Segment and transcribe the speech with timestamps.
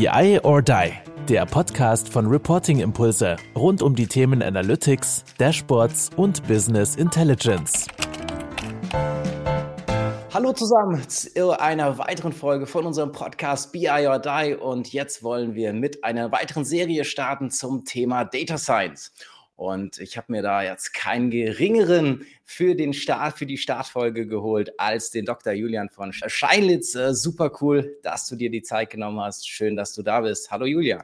[0.00, 0.92] BI or Die,
[1.28, 7.86] der Podcast von Reporting Impulse rund um die Themen Analytics, Dashboards und Business Intelligence.
[10.32, 15.54] Hallo zusammen zu einer weiteren Folge von unserem Podcast BI or Die und jetzt wollen
[15.54, 19.12] wir mit einer weiteren Serie starten zum Thema Data Science.
[19.60, 24.72] Und ich habe mir da jetzt keinen geringeren für den Start, für die Startfolge geholt
[24.80, 25.52] als den Dr.
[25.52, 26.94] Julian von Scheinlitz.
[26.94, 29.46] Äh, super cool, dass du dir die Zeit genommen hast.
[29.46, 30.50] Schön, dass du da bist.
[30.50, 31.02] Hallo Julian.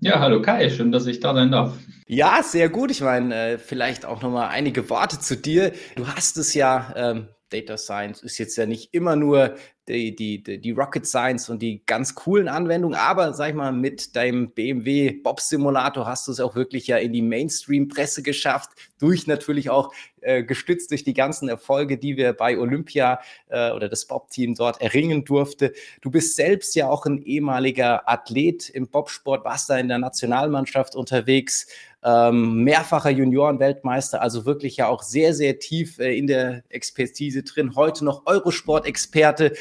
[0.00, 1.76] Ja, hallo Kai, schön, dass ich da sein darf.
[2.06, 2.90] Ja, sehr gut.
[2.90, 5.74] Ich meine, äh, vielleicht auch nochmal einige Worte zu dir.
[5.96, 9.56] Du hast es ja ähm, Data Science ist jetzt ja nicht immer nur
[9.90, 14.16] die, die, die Rocket Science und die ganz coolen Anwendungen, aber sag ich mal, mit
[14.16, 19.26] deinem BMW Bob Simulator hast du es auch wirklich ja in die Mainstream-Presse geschafft, durch
[19.26, 19.92] natürlich auch
[20.22, 24.80] äh, gestützt durch die ganzen Erfolge, die wir bei Olympia äh, oder das Bob-Team dort
[24.80, 25.72] erringen durfte.
[26.00, 30.94] Du bist selbst ja auch ein ehemaliger Athlet im Bobsport, warst da in der Nationalmannschaft
[30.96, 31.66] unterwegs
[32.02, 37.74] ähm, mehrfacher Juniorenweltmeister, also wirklich ja auch sehr, sehr tief äh, in der Expertise drin.
[37.76, 39.52] Heute noch Eurosport-Experte,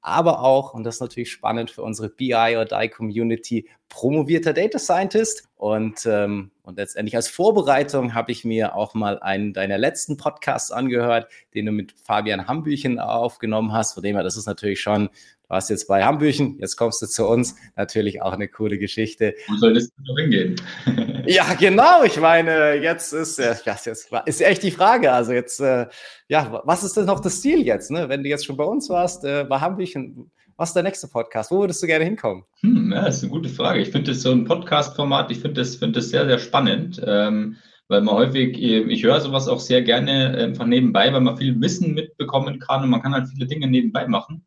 [0.00, 4.78] aber auch, und das ist natürlich spannend für unsere BI or Die Community, promovierter Data
[4.78, 5.48] Scientist.
[5.64, 10.70] Und, ähm, und letztendlich als Vorbereitung habe ich mir auch mal einen deiner letzten Podcasts
[10.70, 13.94] angehört, den du mit Fabian Hambüchen aufgenommen hast.
[13.94, 15.08] Von dem her, das ist natürlich schon
[15.44, 17.54] Du warst jetzt bei Hambüchen, jetzt kommst du zu uns.
[17.76, 19.34] Natürlich auch eine coole Geschichte.
[19.48, 20.56] Wo soll das noch hingehen?
[21.26, 22.02] ja, genau.
[22.04, 25.12] Ich meine, jetzt ist, äh, das jetzt ist echt die Frage.
[25.12, 25.86] Also jetzt, äh,
[26.28, 27.90] ja, was ist denn noch das Ziel jetzt?
[27.90, 28.10] Ne?
[28.10, 31.50] Wenn du jetzt schon bei uns warst, äh, bei Hambüchen, was ist der nächste Podcast?
[31.50, 32.44] Wo würdest du gerne hinkommen?
[32.60, 33.80] Hm, ja, das ist eine gute Frage.
[33.80, 37.00] Ich finde das so ein Podcast-Format, ich finde das, find das sehr, sehr spannend.
[37.04, 37.56] Ähm,
[37.88, 41.92] weil man häufig, ich höre sowas auch sehr gerne einfach nebenbei, weil man viel Wissen
[41.92, 44.44] mitbekommen kann und man kann halt viele Dinge nebenbei machen.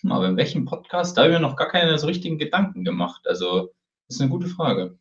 [0.00, 1.16] Hm, aber in welchem Podcast?
[1.16, 3.26] Da habe ich mir noch gar keine so richtigen Gedanken gemacht.
[3.26, 3.72] Also,
[4.06, 4.96] das ist eine gute Frage.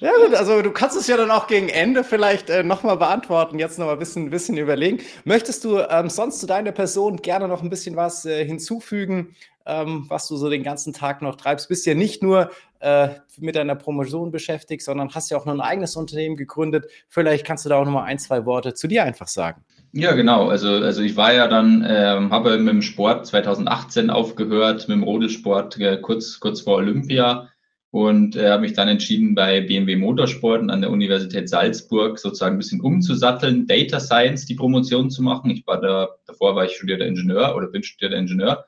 [0.00, 3.58] Ja gut, also du kannst es ja dann auch gegen Ende vielleicht äh, nochmal beantworten,
[3.58, 5.00] jetzt nochmal ein bisschen, bisschen überlegen.
[5.24, 9.36] Möchtest du ähm, sonst zu deiner Person gerne noch ein bisschen was äh, hinzufügen,
[9.66, 11.68] ähm, was du so den ganzen Tag noch treibst?
[11.68, 15.60] Bist ja nicht nur äh, mit deiner Promotion beschäftigt, sondern hast ja auch noch ein
[15.60, 16.86] eigenes Unternehmen gegründet.
[17.08, 19.64] Vielleicht kannst du da auch nochmal ein, zwei Worte zu dir einfach sagen.
[19.92, 20.48] Ja, genau.
[20.48, 25.02] Also, also ich war ja dann, ähm, habe mit dem Sport 2018 aufgehört, mit dem
[25.02, 27.48] Rodelsport äh, kurz, kurz vor Olympia
[27.92, 32.54] und äh, habe mich dann entschieden, bei BMW Motorsport und an der Universität Salzburg sozusagen
[32.54, 35.50] ein bisschen umzusatteln, Data Science die Promotion zu machen.
[35.50, 38.64] Ich war da, davor war ich studierter Ingenieur oder bin studierter Ingenieur.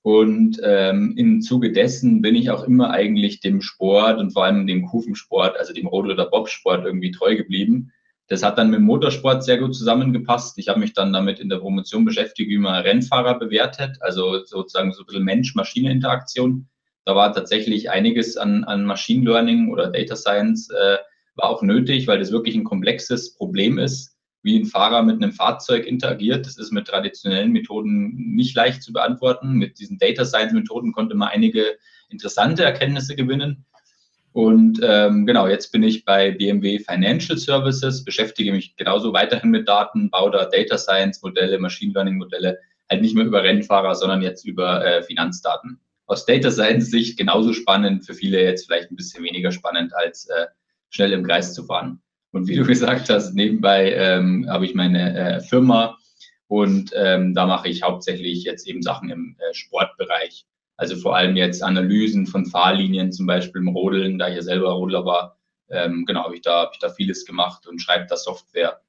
[0.00, 4.66] Und ähm, im Zuge dessen bin ich auch immer eigentlich dem Sport und vor allem
[4.66, 7.92] dem Kufensport, also dem Rodel- oder Bobsport irgendwie treu geblieben.
[8.28, 10.58] Das hat dann mit dem Motorsport sehr gut zusammengepasst.
[10.58, 14.92] Ich habe mich dann damit in der Promotion beschäftigt, wie man Rennfahrer bewertet, also sozusagen
[14.92, 16.68] so ein bisschen Mensch-Maschine-Interaktion.
[17.06, 20.98] Da war tatsächlich einiges an, an Machine Learning oder Data Science äh,
[21.36, 25.30] war auch nötig, weil das wirklich ein komplexes Problem ist, wie ein Fahrer mit einem
[25.30, 26.46] Fahrzeug interagiert.
[26.46, 29.52] Das ist mit traditionellen Methoden nicht leicht zu beantworten.
[29.52, 31.76] Mit diesen Data Science Methoden konnte man einige
[32.08, 33.64] interessante Erkenntnisse gewinnen.
[34.32, 39.68] Und ähm, genau, jetzt bin ich bei BMW Financial Services, beschäftige mich genauso weiterhin mit
[39.68, 42.58] Daten, baue da Data Science Modelle, Machine Learning Modelle,
[42.90, 45.80] halt nicht mehr über Rennfahrer, sondern jetzt über äh, Finanzdaten.
[46.06, 50.26] Aus Data Science Sicht genauso spannend, für viele jetzt vielleicht ein bisschen weniger spannend, als
[50.26, 50.46] äh,
[50.90, 52.00] schnell im Kreis zu fahren.
[52.32, 55.98] Und wie du gesagt hast, nebenbei ähm, habe ich meine äh, Firma
[56.48, 60.46] und ähm, da mache ich hauptsächlich jetzt eben Sachen im äh, Sportbereich.
[60.76, 64.72] Also vor allem jetzt Analysen von Fahrlinien, zum Beispiel im Rodeln, da ich ja selber
[64.72, 65.38] Rodler war.
[65.68, 68.80] Ähm, genau, habe ich, da, hab ich da vieles gemacht und schreibe da Software.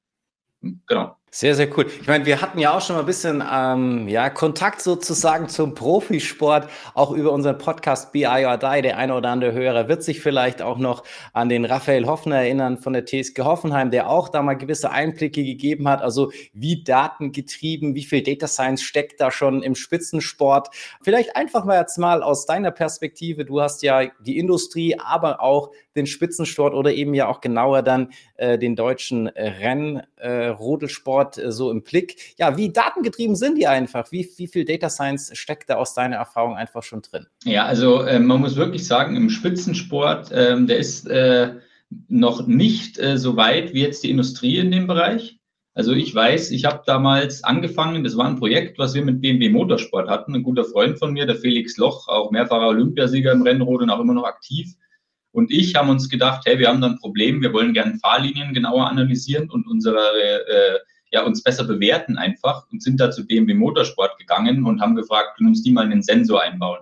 [0.60, 1.16] Genau.
[1.30, 1.84] Sehr, sehr cool.
[2.00, 5.74] Ich meine, wir hatten ja auch schon mal ein bisschen ähm, ja, Kontakt sozusagen zum
[5.74, 8.80] Profisport, auch über unseren Podcast BI or Die.
[8.80, 12.78] Der eine oder andere Hörer wird sich vielleicht auch noch an den Raphael Hoffner erinnern
[12.78, 16.00] von der TSG Hoffenheim, der auch da mal gewisse Einblicke gegeben hat.
[16.00, 20.70] Also wie datengetrieben, wie viel Data Science steckt da schon im Spitzensport.
[21.02, 23.44] Vielleicht einfach mal jetzt mal aus deiner Perspektive.
[23.44, 28.12] Du hast ja die Industrie, aber auch den Spitzensport oder eben ja auch genauer dann
[28.36, 31.17] äh, den deutschen Rennrodelsport.
[31.17, 32.34] Äh, Sport äh, so im Blick.
[32.38, 34.12] Ja, wie datengetrieben sind die einfach?
[34.12, 37.26] Wie, wie viel Data Science steckt da aus deiner Erfahrung einfach schon drin?
[37.44, 41.54] Ja, also äh, man muss wirklich sagen, im Spitzensport, äh, der ist äh,
[42.08, 45.38] noch nicht äh, so weit wie jetzt die Industrie in dem Bereich.
[45.74, 49.48] Also ich weiß, ich habe damals angefangen, das war ein Projekt, was wir mit BMW
[49.48, 50.34] Motorsport hatten.
[50.34, 54.00] Ein guter Freund von mir, der Felix Loch, auch mehrfacher Olympiasieger im Rennrad und auch
[54.00, 54.74] immer noch aktiv.
[55.30, 58.54] Und ich haben uns gedacht, hey, wir haben da ein Problem, wir wollen gerne Fahrlinien
[58.54, 60.78] genauer analysieren und unsere äh,
[61.10, 65.36] ja, uns besser bewerten einfach und sind da zu BMW Motorsport gegangen und haben gefragt,
[65.36, 66.80] können uns die mal einen Sensor einbauen.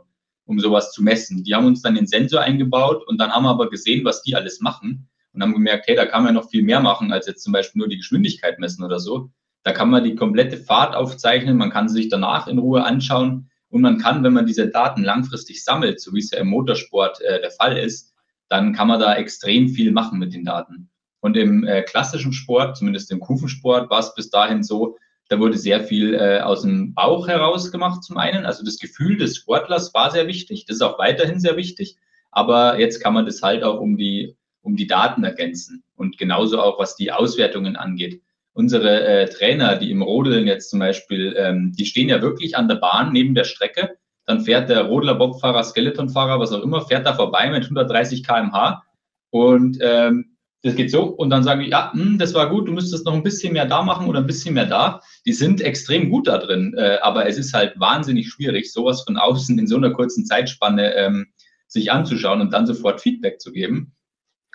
[0.49, 1.43] um sowas zu messen.
[1.43, 4.37] Die haben uns dann den Sensor eingebaut und dann haben wir aber gesehen, was die
[4.37, 7.43] alles machen und haben gemerkt, hey, da kann man noch viel mehr machen, als jetzt
[7.43, 9.31] zum Beispiel nur die Geschwindigkeit messen oder so.
[9.65, 13.51] Da kann man die komplette Fahrt aufzeichnen, man kann sie sich danach in Ruhe anschauen
[13.69, 17.21] und man kann, wenn man diese Daten langfristig sammelt, so wie es ja im Motorsport
[17.23, 18.15] äh, der Fall ist,
[18.49, 20.91] dann kann man da extrem viel machen mit den Daten.
[21.21, 24.97] Und im äh, klassischen Sport, zumindest im Kufensport, war es bis dahin so,
[25.29, 28.47] da wurde sehr viel äh, aus dem Bauch heraus gemacht zum einen.
[28.47, 30.67] Also das Gefühl des Sportlers war sehr wichtig.
[30.67, 31.97] Das ist auch weiterhin sehr wichtig.
[32.31, 35.83] Aber jetzt kann man das halt auch um die, um die Daten ergänzen.
[35.97, 38.23] Und genauso auch, was die Auswertungen angeht.
[38.53, 42.69] Unsere äh, Trainer, die im Rodeln jetzt zum Beispiel, ähm, die stehen ja wirklich an
[42.69, 43.97] der Bahn neben der Strecke.
[44.27, 48.83] Dann fährt der Rodler, Bobfahrer, Skeletonfahrer, was auch immer, fährt da vorbei mit 130 kmh.
[49.31, 52.73] Und ähm, das geht so und dann sagen die, ja, hm, das war gut, du
[52.73, 55.01] müsstest noch ein bisschen mehr da machen oder ein bisschen mehr da.
[55.25, 59.17] Die sind extrem gut da drin, äh, aber es ist halt wahnsinnig schwierig, sowas von
[59.17, 61.27] außen in so einer kurzen Zeitspanne ähm,
[61.69, 63.93] sich anzuschauen und dann sofort Feedback zu geben.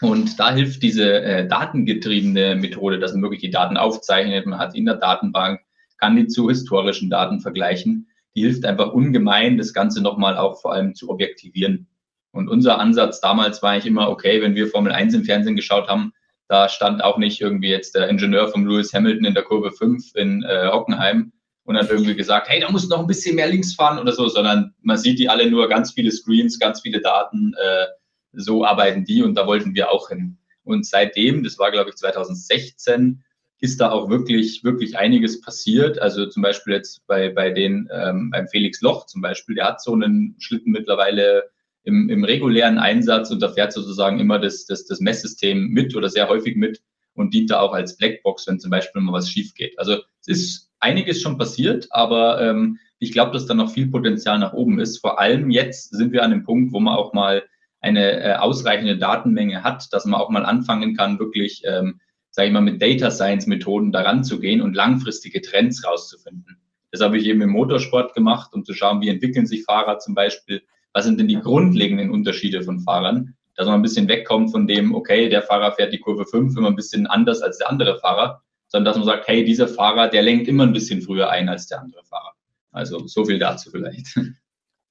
[0.02, 4.76] Und da hilft diese äh, datengetriebene Methode, dass man wirklich die Daten aufzeichnet, man hat
[4.76, 5.62] in der Datenbank,
[6.00, 8.08] kann die zu historischen Daten vergleichen.
[8.36, 11.88] Die hilft einfach ungemein, das Ganze nochmal auch vor allem zu objektivieren.
[12.32, 15.88] Und unser Ansatz damals war eigentlich immer, okay, wenn wir Formel 1 im Fernsehen geschaut
[15.88, 16.14] haben,
[16.48, 20.16] da stand auch nicht irgendwie jetzt der Ingenieur von Lewis Hamilton in der Kurve 5
[20.16, 21.32] in äh, Hockenheim
[21.64, 24.28] und hat irgendwie gesagt, hey, da muss noch ein bisschen mehr links fahren oder so,
[24.28, 27.86] sondern man sieht die alle nur ganz viele Screens, ganz viele Daten, äh,
[28.34, 30.38] so arbeiten die und da wollten wir auch hin.
[30.64, 33.24] Und seitdem, das war glaube ich 2016,
[33.62, 36.00] ist da auch wirklich, wirklich einiges passiert.
[36.00, 39.82] Also zum Beispiel jetzt bei, bei den, ähm, beim Felix Loch zum Beispiel, der hat
[39.82, 41.44] so einen Schlitten mittlerweile
[41.84, 46.10] im, im regulären Einsatz und da fährt sozusagen immer das, das, das Messsystem mit oder
[46.10, 46.82] sehr häufig mit
[47.14, 49.78] und dient da auch als Blackbox, wenn zum Beispiel mal was schief geht.
[49.80, 54.38] Also es ist einiges schon passiert, aber ähm, ich glaube, dass da noch viel Potenzial
[54.40, 55.00] nach oben ist.
[55.00, 57.44] Vor allem jetzt sind wir an dem Punkt, wo man auch mal
[57.80, 62.00] eine äh, ausreichende Datenmenge hat, dass man auch mal anfangen kann, wirklich, ähm,
[62.30, 66.58] sage ich mal, mit Data Science Methoden daran zu gehen und langfristige Trends rauszufinden.
[66.92, 70.14] Das habe ich eben im Motorsport gemacht, um zu schauen, wie entwickeln sich Fahrer zum
[70.14, 70.62] Beispiel,
[70.94, 74.96] was sind denn die grundlegenden Unterschiede von Fahrern, dass man ein bisschen wegkommt von dem,
[74.96, 78.42] okay, der Fahrer fährt die Kurve 5 immer ein bisschen anders als der andere Fahrer,
[78.68, 81.68] sondern dass man sagt, hey, dieser Fahrer, der lenkt immer ein bisschen früher ein als
[81.68, 82.34] der andere Fahrer.
[82.72, 84.18] Also so viel dazu vielleicht.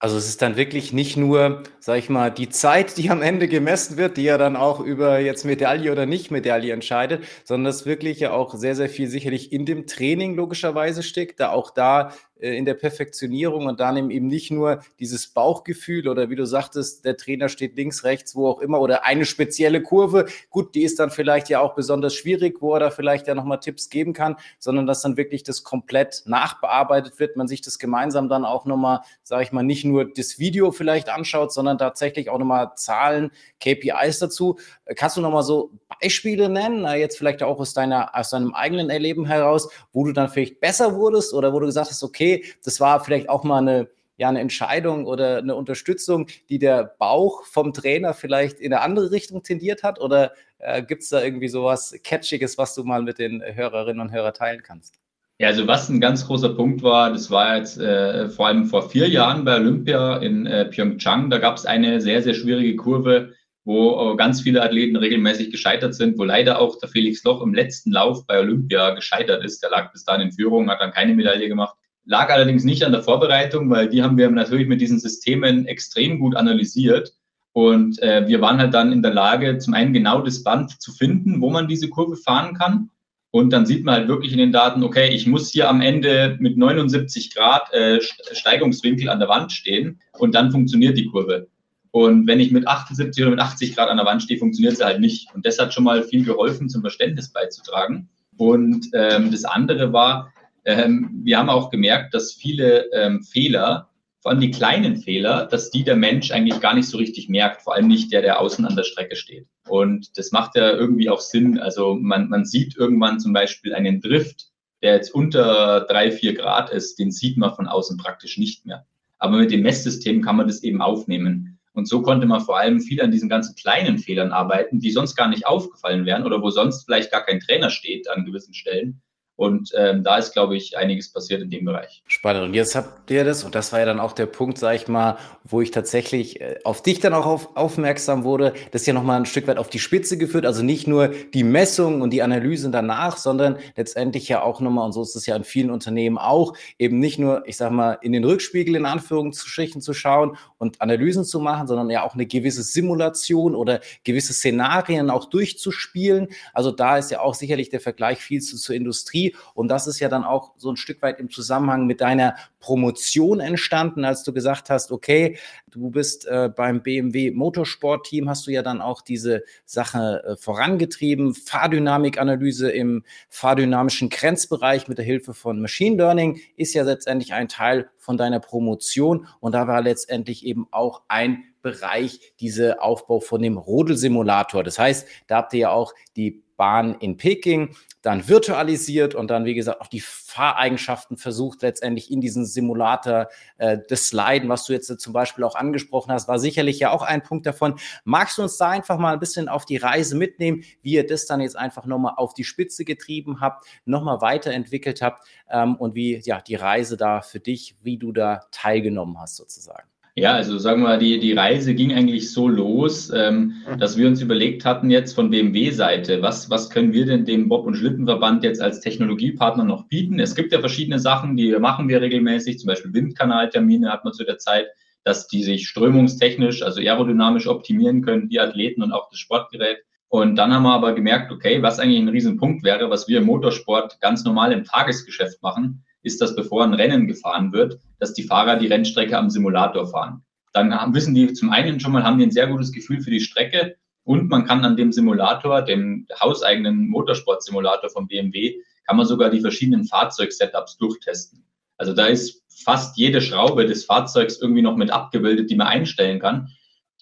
[0.02, 3.48] Also es ist dann wirklich nicht nur, sag ich mal, die Zeit, die am Ende
[3.48, 7.84] gemessen wird, die ja dann auch über jetzt Medaille oder nicht Medaille entscheidet, sondern das
[7.84, 12.14] wirklich ja auch sehr, sehr viel sicherlich in dem Training logischerweise steckt, da auch da
[12.40, 17.16] in der Perfektionierung und dann eben nicht nur dieses Bauchgefühl oder wie du sagtest, der
[17.16, 20.26] Trainer steht links, rechts, wo auch immer oder eine spezielle Kurve.
[20.48, 23.60] Gut, die ist dann vielleicht ja auch besonders schwierig, wo er da vielleicht ja nochmal
[23.60, 28.28] Tipps geben kann, sondern dass dann wirklich das komplett nachbearbeitet wird, man sich das gemeinsam
[28.28, 32.38] dann auch nochmal, sage ich mal, nicht nur das Video vielleicht anschaut, sondern tatsächlich auch
[32.38, 34.58] nochmal Zahlen, KPIs dazu.
[34.96, 39.26] Kannst du nochmal so Beispiele nennen, jetzt vielleicht auch aus deiner, aus deinem eigenen Erleben
[39.26, 42.29] heraus, wo du dann vielleicht besser wurdest oder wo du gesagt hast, okay,
[42.64, 47.44] das war vielleicht auch mal eine, ja, eine Entscheidung oder eine Unterstützung, die der Bauch
[47.44, 50.00] vom Trainer vielleicht in eine andere Richtung tendiert hat?
[50.00, 54.12] Oder äh, gibt es da irgendwie sowas Catchiges, was du mal mit den Hörerinnen und
[54.12, 55.00] Hörern teilen kannst?
[55.40, 58.90] Ja, also was ein ganz großer Punkt war, das war jetzt äh, vor allem vor
[58.90, 61.30] vier Jahren bei Olympia in äh, Pyeongchang.
[61.30, 63.32] Da gab es eine sehr, sehr schwierige Kurve,
[63.64, 67.54] wo äh, ganz viele Athleten regelmäßig gescheitert sind, wo leider auch der Felix Loch im
[67.54, 69.62] letzten Lauf bei Olympia gescheitert ist.
[69.62, 71.74] Der lag bis dahin in Führung, hat dann keine Medaille gemacht.
[72.10, 76.18] Lag allerdings nicht an der Vorbereitung, weil die haben wir natürlich mit diesen Systemen extrem
[76.18, 77.14] gut analysiert.
[77.52, 80.90] Und äh, wir waren halt dann in der Lage, zum einen genau das Band zu
[80.90, 82.90] finden, wo man diese Kurve fahren kann.
[83.30, 86.36] Und dann sieht man halt wirklich in den Daten, okay, ich muss hier am Ende
[86.40, 88.00] mit 79 Grad äh,
[88.32, 91.46] Steigungswinkel an der Wand stehen und dann funktioniert die Kurve.
[91.92, 94.84] Und wenn ich mit 78 oder mit 80 Grad an der Wand stehe, funktioniert sie
[94.84, 95.32] halt nicht.
[95.32, 98.08] Und das hat schon mal viel geholfen, zum Verständnis beizutragen.
[98.36, 100.32] Und ähm, das andere war,
[100.64, 103.88] ähm, wir haben auch gemerkt, dass viele ähm, Fehler,
[104.20, 107.62] vor allem die kleinen Fehler, dass die der Mensch eigentlich gar nicht so richtig merkt,
[107.62, 109.46] vor allem nicht der, der außen an der Strecke steht.
[109.66, 111.58] Und das macht ja irgendwie auch Sinn.
[111.58, 114.48] Also man, man sieht irgendwann zum Beispiel einen Drift,
[114.82, 118.86] der jetzt unter drei, vier Grad ist, den sieht man von außen praktisch nicht mehr.
[119.18, 121.58] Aber mit dem Messsystem kann man das eben aufnehmen.
[121.72, 125.14] Und so konnte man vor allem viel an diesen ganzen kleinen Fehlern arbeiten, die sonst
[125.14, 129.02] gar nicht aufgefallen wären oder wo sonst vielleicht gar kein Trainer steht an gewissen Stellen
[129.40, 132.02] Und ähm, da ist, glaube ich, einiges passiert in dem Bereich.
[132.06, 132.44] Spannend.
[132.44, 134.86] Und jetzt habt ihr das, und das war ja dann auch der Punkt, sag ich
[134.86, 139.18] mal, wo ich tatsächlich äh, auf dich dann auch auf, aufmerksam wurde, das ja nochmal
[139.18, 140.44] ein Stück weit auf die Spitze geführt.
[140.44, 144.92] Also nicht nur die Messung und die Analysen danach, sondern letztendlich ja auch nochmal, und
[144.92, 148.12] so ist es ja in vielen Unternehmen auch, eben nicht nur, ich sag mal, in
[148.12, 152.62] den Rückspiegel in Anführungsstrichen zu schauen und Analysen zu machen, sondern ja auch eine gewisse
[152.62, 156.28] Simulation oder gewisse Szenarien auch durchzuspielen.
[156.52, 160.00] Also da ist ja auch sicherlich der Vergleich viel zu, zur Industrie und das ist
[160.00, 164.32] ja dann auch so ein Stück weit im Zusammenhang mit deiner Promotion entstanden, als du
[164.32, 165.38] gesagt hast, okay,
[165.70, 171.34] du bist äh, beim BMW Motorsport-Team, hast du ja dann auch diese Sache äh, vorangetrieben.
[171.34, 177.88] Fahrdynamikanalyse im fahrdynamischen Grenzbereich mit der Hilfe von Machine Learning ist ja letztendlich ein Teil
[177.96, 183.58] von deiner Promotion und da war letztendlich eben auch ein Bereich diese Aufbau von dem
[183.58, 184.64] Rodelsimulator.
[184.64, 189.46] Das heißt, da habt ihr ja auch die Bahn in Peking dann virtualisiert und dann,
[189.46, 194.74] wie gesagt, auch die Fahreigenschaften versucht, letztendlich in diesen Simulator äh, des Sliden, was du
[194.74, 197.78] jetzt zum Beispiel auch angesprochen hast, war sicherlich ja auch ein Punkt davon.
[198.04, 201.26] Magst du uns da einfach mal ein bisschen auf die Reise mitnehmen, wie ihr das
[201.26, 206.20] dann jetzt einfach nochmal auf die Spitze getrieben habt, nochmal weiterentwickelt habt ähm, und wie
[206.22, 209.89] ja die Reise da für dich, wie du da teilgenommen hast sozusagen?
[210.16, 213.78] Ja, also sagen wir, die, die Reise ging eigentlich so los, ähm, mhm.
[213.78, 217.66] dass wir uns überlegt hatten jetzt von BMW-Seite, was, was können wir denn dem Bob-
[217.66, 220.18] und Schlittenverband jetzt als Technologiepartner noch bieten?
[220.18, 224.24] Es gibt ja verschiedene Sachen, die machen wir regelmäßig, zum Beispiel Windkanaltermine hat man zu
[224.24, 224.66] der Zeit,
[225.04, 229.78] dass die sich strömungstechnisch, also aerodynamisch optimieren können, die Athleten und auch das Sportgerät.
[230.08, 233.26] Und dann haben wir aber gemerkt, okay, was eigentlich ein Riesenpunkt wäre, was wir im
[233.26, 238.22] Motorsport ganz normal im Tagesgeschäft machen, ist, dass bevor ein Rennen gefahren wird, dass die
[238.22, 240.24] Fahrer die Rennstrecke am Simulator fahren.
[240.52, 243.10] Dann haben, wissen die zum einen schon mal, haben die ein sehr gutes Gefühl für
[243.10, 249.06] die Strecke und man kann an dem Simulator, dem hauseigenen Motorsport-Simulator von BMW, kann man
[249.06, 251.44] sogar die verschiedenen Fahrzeugsetups durchtesten.
[251.76, 256.18] Also da ist fast jede Schraube des Fahrzeugs irgendwie noch mit abgebildet, die man einstellen
[256.18, 256.48] kann.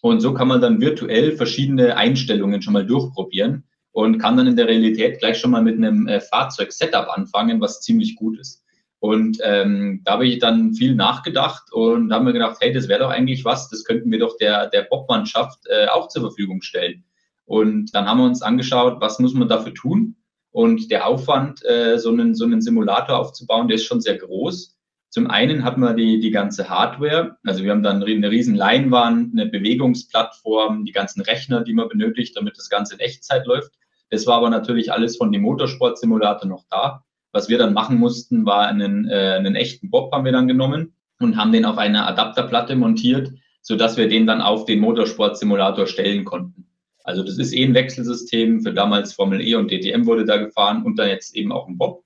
[0.02, 4.56] Und so kann man dann virtuell verschiedene Einstellungen schon mal durchprobieren und kann dann in
[4.56, 8.62] der Realität gleich schon mal mit einem äh, Fahrzeug-Setup anfangen, was ziemlich gut ist.
[9.00, 13.00] Und ähm, da habe ich dann viel nachgedacht und habe mir gedacht, hey, das wäre
[13.00, 17.04] doch eigentlich was, das könnten wir doch der, der Bobmannschaft äh, auch zur Verfügung stellen.
[17.44, 20.16] Und dann haben wir uns angeschaut, was muss man dafür tun?
[20.50, 24.76] Und der Aufwand, äh, so, einen, so einen Simulator aufzubauen, der ist schon sehr groß.
[25.10, 29.32] Zum einen hat man die, die ganze Hardware, also wir haben dann eine riesen Leinwand,
[29.32, 33.72] eine Bewegungsplattform, die ganzen Rechner, die man benötigt, damit das Ganze in Echtzeit läuft.
[34.10, 37.04] Das war aber natürlich alles von dem Motorsport-Simulator noch da.
[37.32, 40.94] Was wir dann machen mussten, war einen, äh, einen echten Bob haben wir dann genommen
[41.20, 45.86] und haben den auf eine Adapterplatte montiert, so dass wir den dann auf den Motorsport-Simulator
[45.86, 46.66] stellen konnten.
[47.04, 48.60] Also das ist eh ein Wechselsystem.
[48.60, 51.78] Für damals Formel E und DTM wurde da gefahren und dann jetzt eben auch ein
[51.78, 52.04] Bob.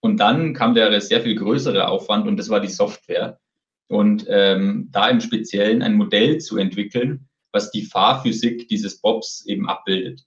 [0.00, 3.38] Und dann kam der sehr viel größere Aufwand und das war die Software.
[3.88, 9.68] Und ähm, da im Speziellen ein Modell zu entwickeln, was die Fahrphysik dieses Bobs eben
[9.68, 10.24] abbildet.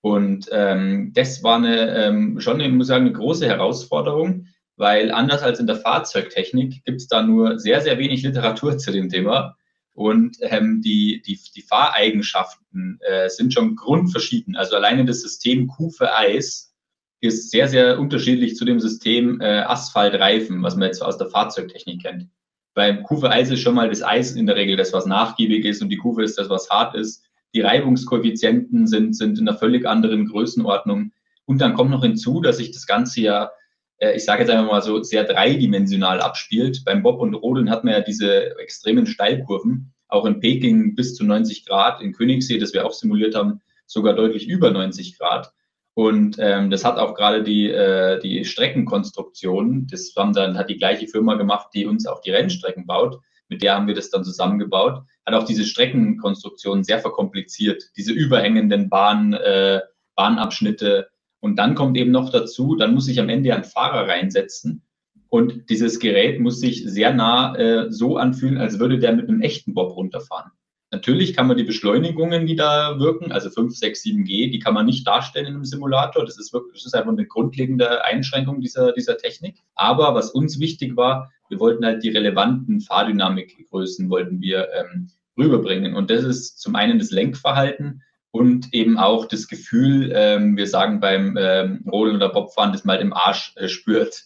[0.00, 5.42] Und ähm, das war eine, ähm, schon, ich muss sagen, eine große Herausforderung, weil anders
[5.42, 9.56] als in der Fahrzeugtechnik gibt es da nur sehr, sehr wenig Literatur zu dem Thema.
[9.92, 14.54] Und ähm, die, die, die Fahreigenschaften äh, sind schon grundverschieden.
[14.54, 16.72] Also alleine das System für Eis
[17.20, 22.02] ist sehr, sehr unterschiedlich zu dem System äh, Asphaltreifen, was man jetzt aus der Fahrzeugtechnik
[22.02, 22.28] kennt.
[22.74, 25.82] Beim für Eis ist schon mal das Eis in der Regel das, was nachgiebig ist
[25.82, 27.24] und die Kufe ist das, was hart ist.
[27.54, 31.12] Die Reibungskoeffizienten sind, sind in einer völlig anderen Größenordnung.
[31.46, 33.50] Und dann kommt noch hinzu, dass sich das Ganze ja,
[33.98, 36.82] äh, ich sage jetzt einfach mal so, sehr dreidimensional abspielt.
[36.84, 41.24] Beim Bob und Rodeln hat man ja diese extremen Steilkurven, auch in Peking bis zu
[41.24, 45.52] 90 Grad, in Königssee, das wir auch simuliert haben, sogar deutlich über 90 Grad.
[45.94, 50.76] Und ähm, das hat auch gerade die, äh, die Streckenkonstruktion, das haben dann, hat die
[50.76, 53.18] gleiche Firma gemacht, die uns auch die Rennstrecken baut.
[53.48, 58.88] Mit der haben wir das dann zusammengebaut hat auch diese Streckenkonstruktion sehr verkompliziert, diese überhängenden
[58.88, 59.80] Bahn, äh,
[60.16, 61.08] Bahnabschnitte.
[61.40, 64.82] Und dann kommt eben noch dazu, dann muss ich am Ende einen Fahrer reinsetzen.
[65.28, 69.42] Und dieses Gerät muss sich sehr nah äh, so anfühlen, als würde der mit einem
[69.42, 70.50] echten Bob runterfahren.
[70.90, 74.86] Natürlich kann man die Beschleunigungen, die da wirken, also 5, 6, 7G, die kann man
[74.86, 76.24] nicht darstellen in einem Simulator.
[76.24, 79.58] Das ist wirklich, das ist einfach eine grundlegende Einschränkung dieser, dieser Technik.
[79.74, 85.94] Aber was uns wichtig war, wir wollten halt die relevanten Fahrdynamikgrößen wollten wir ähm, rüberbringen.
[85.94, 91.00] Und das ist zum einen das Lenkverhalten und eben auch das Gefühl, ähm, wir sagen
[91.00, 94.24] beim ähm, Rodeln oder Bobfahren, dass man halt im Arsch äh, spürt.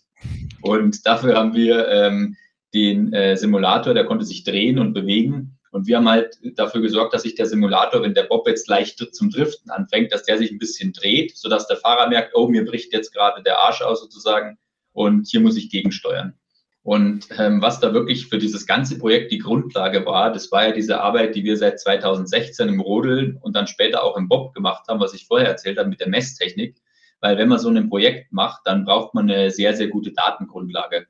[0.61, 2.37] Und dafür haben wir ähm,
[2.75, 5.59] den äh, Simulator, der konnte sich drehen und bewegen.
[5.71, 8.99] Und wir haben halt dafür gesorgt, dass sich der Simulator, wenn der Bob jetzt leicht
[9.15, 12.65] zum Driften anfängt, dass der sich ein bisschen dreht, sodass der Fahrer merkt, oh, mir
[12.65, 14.59] bricht jetzt gerade der Arsch aus sozusagen
[14.93, 16.35] und hier muss ich gegensteuern.
[16.85, 20.73] Und ähm, was da wirklich für dieses ganze Projekt die Grundlage war, das war ja
[20.73, 24.89] diese Arbeit, die wir seit 2016 im Rodeln und dann später auch im Bob gemacht
[24.89, 26.77] haben, was ich vorher erzählt habe mit der Messtechnik.
[27.21, 31.07] Weil wenn man so ein Projekt macht, dann braucht man eine sehr, sehr gute Datengrundlage.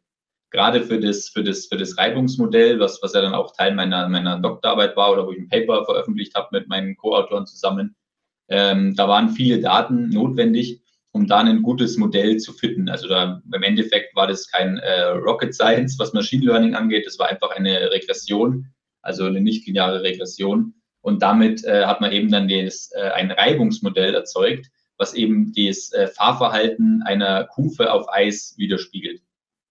[0.51, 4.07] Gerade für das, für das, für das Reibungsmodell, was, was ja dann auch Teil meiner,
[4.11, 7.97] meiner Doktorarbeit war oder wo ich ein Paper veröffentlicht habe mit meinen Co-Autoren zusammen,
[8.49, 10.82] ähm, da waren viele Daten notwendig
[11.13, 12.89] um dann ein gutes Modell zu fitten.
[12.89, 17.07] Also da im Endeffekt war das kein äh, Rocket Science, was Machine Learning angeht.
[17.07, 18.67] Das war einfach eine Regression,
[19.03, 20.75] also eine nicht lineare Regression.
[21.03, 25.93] Und damit äh, hat man eben dann das, äh, ein Reibungsmodell erzeugt, was eben das
[25.93, 29.21] äh, Fahrverhalten einer Kufe auf Eis widerspiegelt.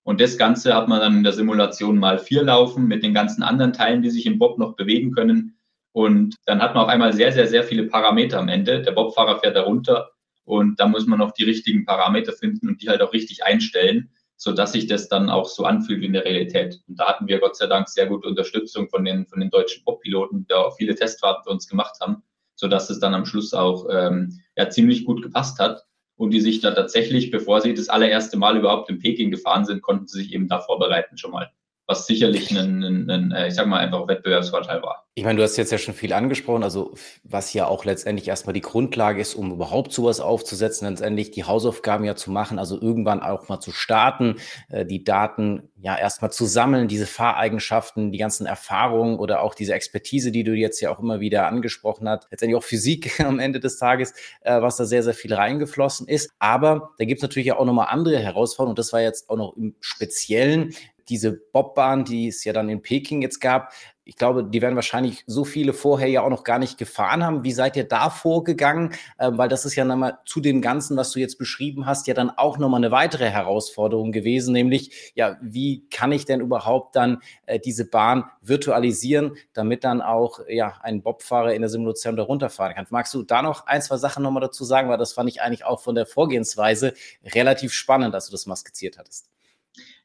[0.03, 3.43] Und das Ganze hat man dann in der Simulation mal vier laufen mit den ganzen
[3.43, 5.57] anderen Teilen, die sich im Bob noch bewegen können.
[5.93, 8.81] Und dann hat man auf einmal sehr, sehr, sehr viele Parameter am Ende.
[8.81, 10.11] Der Bobfahrer fährt darunter
[10.43, 14.11] und da muss man noch die richtigen Parameter finden und die halt auch richtig einstellen,
[14.37, 16.81] so dass sich das dann auch so anfühlt wie in der Realität.
[16.87, 19.83] Und da hatten wir Gott sei Dank sehr gute Unterstützung von den, von den deutschen
[19.83, 22.23] Pop-Piloten, die auch viele Testfahrten für uns gemacht haben,
[22.55, 25.85] so dass es dann am Schluss auch ähm, ja, ziemlich gut gepasst hat.
[26.15, 29.81] Und die sich da tatsächlich, bevor sie das allererste Mal überhaupt in Peking gefahren sind,
[29.81, 31.51] konnten sie sich eben da vorbereiten schon mal
[31.91, 35.05] was sicherlich ein, ein, ein, äh, ich sag mal, einfach Wettbewerbsvorteil war.
[35.13, 36.93] Ich meine, du hast jetzt ja schon viel angesprochen, also
[37.25, 42.05] was ja auch letztendlich erstmal die Grundlage ist, um überhaupt sowas aufzusetzen, letztendlich die Hausaufgaben
[42.05, 44.37] ja zu machen, also irgendwann auch mal zu starten,
[44.69, 49.73] äh, die Daten ja erstmal zu sammeln, diese Fahreigenschaften, die ganzen Erfahrungen oder auch diese
[49.73, 53.59] Expertise, die du jetzt ja auch immer wieder angesprochen hast, letztendlich auch Physik am Ende
[53.59, 56.31] des Tages, äh, was da sehr, sehr viel reingeflossen ist.
[56.39, 59.57] Aber da gibt es natürlich auch nochmal andere Herausforderungen und das war jetzt auch noch
[59.57, 60.73] im Speziellen
[61.09, 63.71] diese Bobbahn, die es ja dann in Peking jetzt gab,
[64.03, 67.43] ich glaube, die werden wahrscheinlich so viele vorher ja auch noch gar nicht gefahren haben.
[67.43, 68.93] Wie seid ihr da vorgegangen?
[69.17, 72.13] Äh, weil das ist ja nochmal zu dem Ganzen, was du jetzt beschrieben hast, ja
[72.13, 77.21] dann auch nochmal eine weitere Herausforderung gewesen, nämlich, ja, wie kann ich denn überhaupt dann
[77.45, 82.73] äh, diese Bahn virtualisieren, damit dann auch ja, ein Bobfahrer in der Simulation da runterfahren
[82.73, 82.87] kann?
[82.89, 84.89] Magst du da noch ein, zwei Sachen nochmal dazu sagen?
[84.89, 88.55] Weil das fand ich eigentlich auch von der Vorgehensweise relativ spannend, dass du das mal
[88.55, 89.29] skizziert hattest.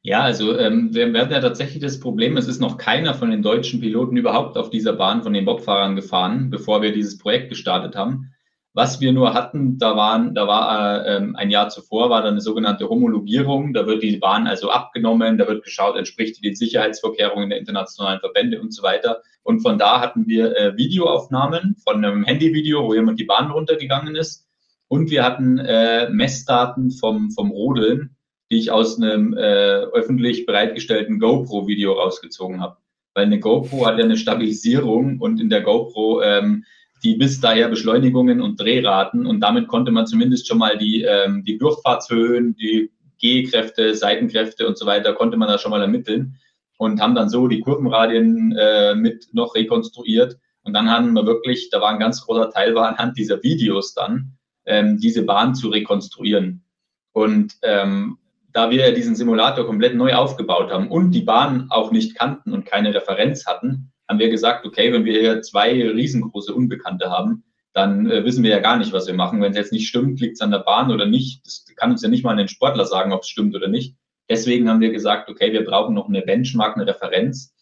[0.07, 3.43] Ja, also ähm, wir, hatten ja tatsächlich das Problem, es ist noch keiner von den
[3.43, 7.97] deutschen Piloten überhaupt auf dieser Bahn von den Bobfahrern gefahren, bevor wir dieses Projekt gestartet
[7.97, 8.33] haben.
[8.73, 12.35] Was wir nur hatten, da waren, da war äh, ähm, ein Jahr zuvor war dann
[12.35, 13.73] eine sogenannte Homologierung.
[13.73, 18.21] Da wird die Bahn also abgenommen, da wird geschaut, entspricht die den Sicherheitsvorkehrungen der internationalen
[18.21, 19.23] Verbände und so weiter.
[19.43, 24.15] Und von da hatten wir äh, Videoaufnahmen von einem Handyvideo, wo jemand die Bahn runtergegangen
[24.15, 24.47] ist.
[24.87, 28.16] Und wir hatten äh, Messdaten vom, vom Rodeln,
[28.51, 32.77] die ich aus einem äh, öffentlich bereitgestellten GoPro-Video rausgezogen habe.
[33.15, 36.65] Weil eine GoPro hat ja eine Stabilisierung und in der GoPro, ähm,
[37.03, 41.45] die misst daher Beschleunigungen und Drehraten und damit konnte man zumindest schon mal die, ähm,
[41.45, 46.37] die Durchfahrtshöhen, die G-Kräfte, Seitenkräfte und so weiter, konnte man da schon mal ermitteln
[46.79, 50.39] und haben dann so die Kurvenradien äh, mit noch rekonstruiert.
[50.63, 53.95] Und dann haben wir wirklich, da war ein ganz großer Teil, war anhand dieser Videos
[53.95, 56.65] dann, ähm, diese Bahn zu rekonstruieren.
[57.13, 58.19] Und ähm,
[58.57, 62.65] da wir diesen Simulator komplett neu aufgebaut haben und die Bahn auch nicht kannten und
[62.65, 68.11] keine Referenz hatten, haben wir gesagt, okay, wenn wir hier zwei riesengroße Unbekannte haben, dann
[68.11, 69.43] äh, wissen wir ja gar nicht, was wir machen.
[69.43, 71.45] Wenn es jetzt nicht stimmt, liegt es an der Bahn oder nicht.
[71.45, 73.95] Das kann uns ja nicht mal ein Sportler sagen, ob es stimmt oder nicht.
[74.31, 77.55] Deswegen haben wir gesagt, okay, wir brauchen noch eine Benchmark, eine Referenz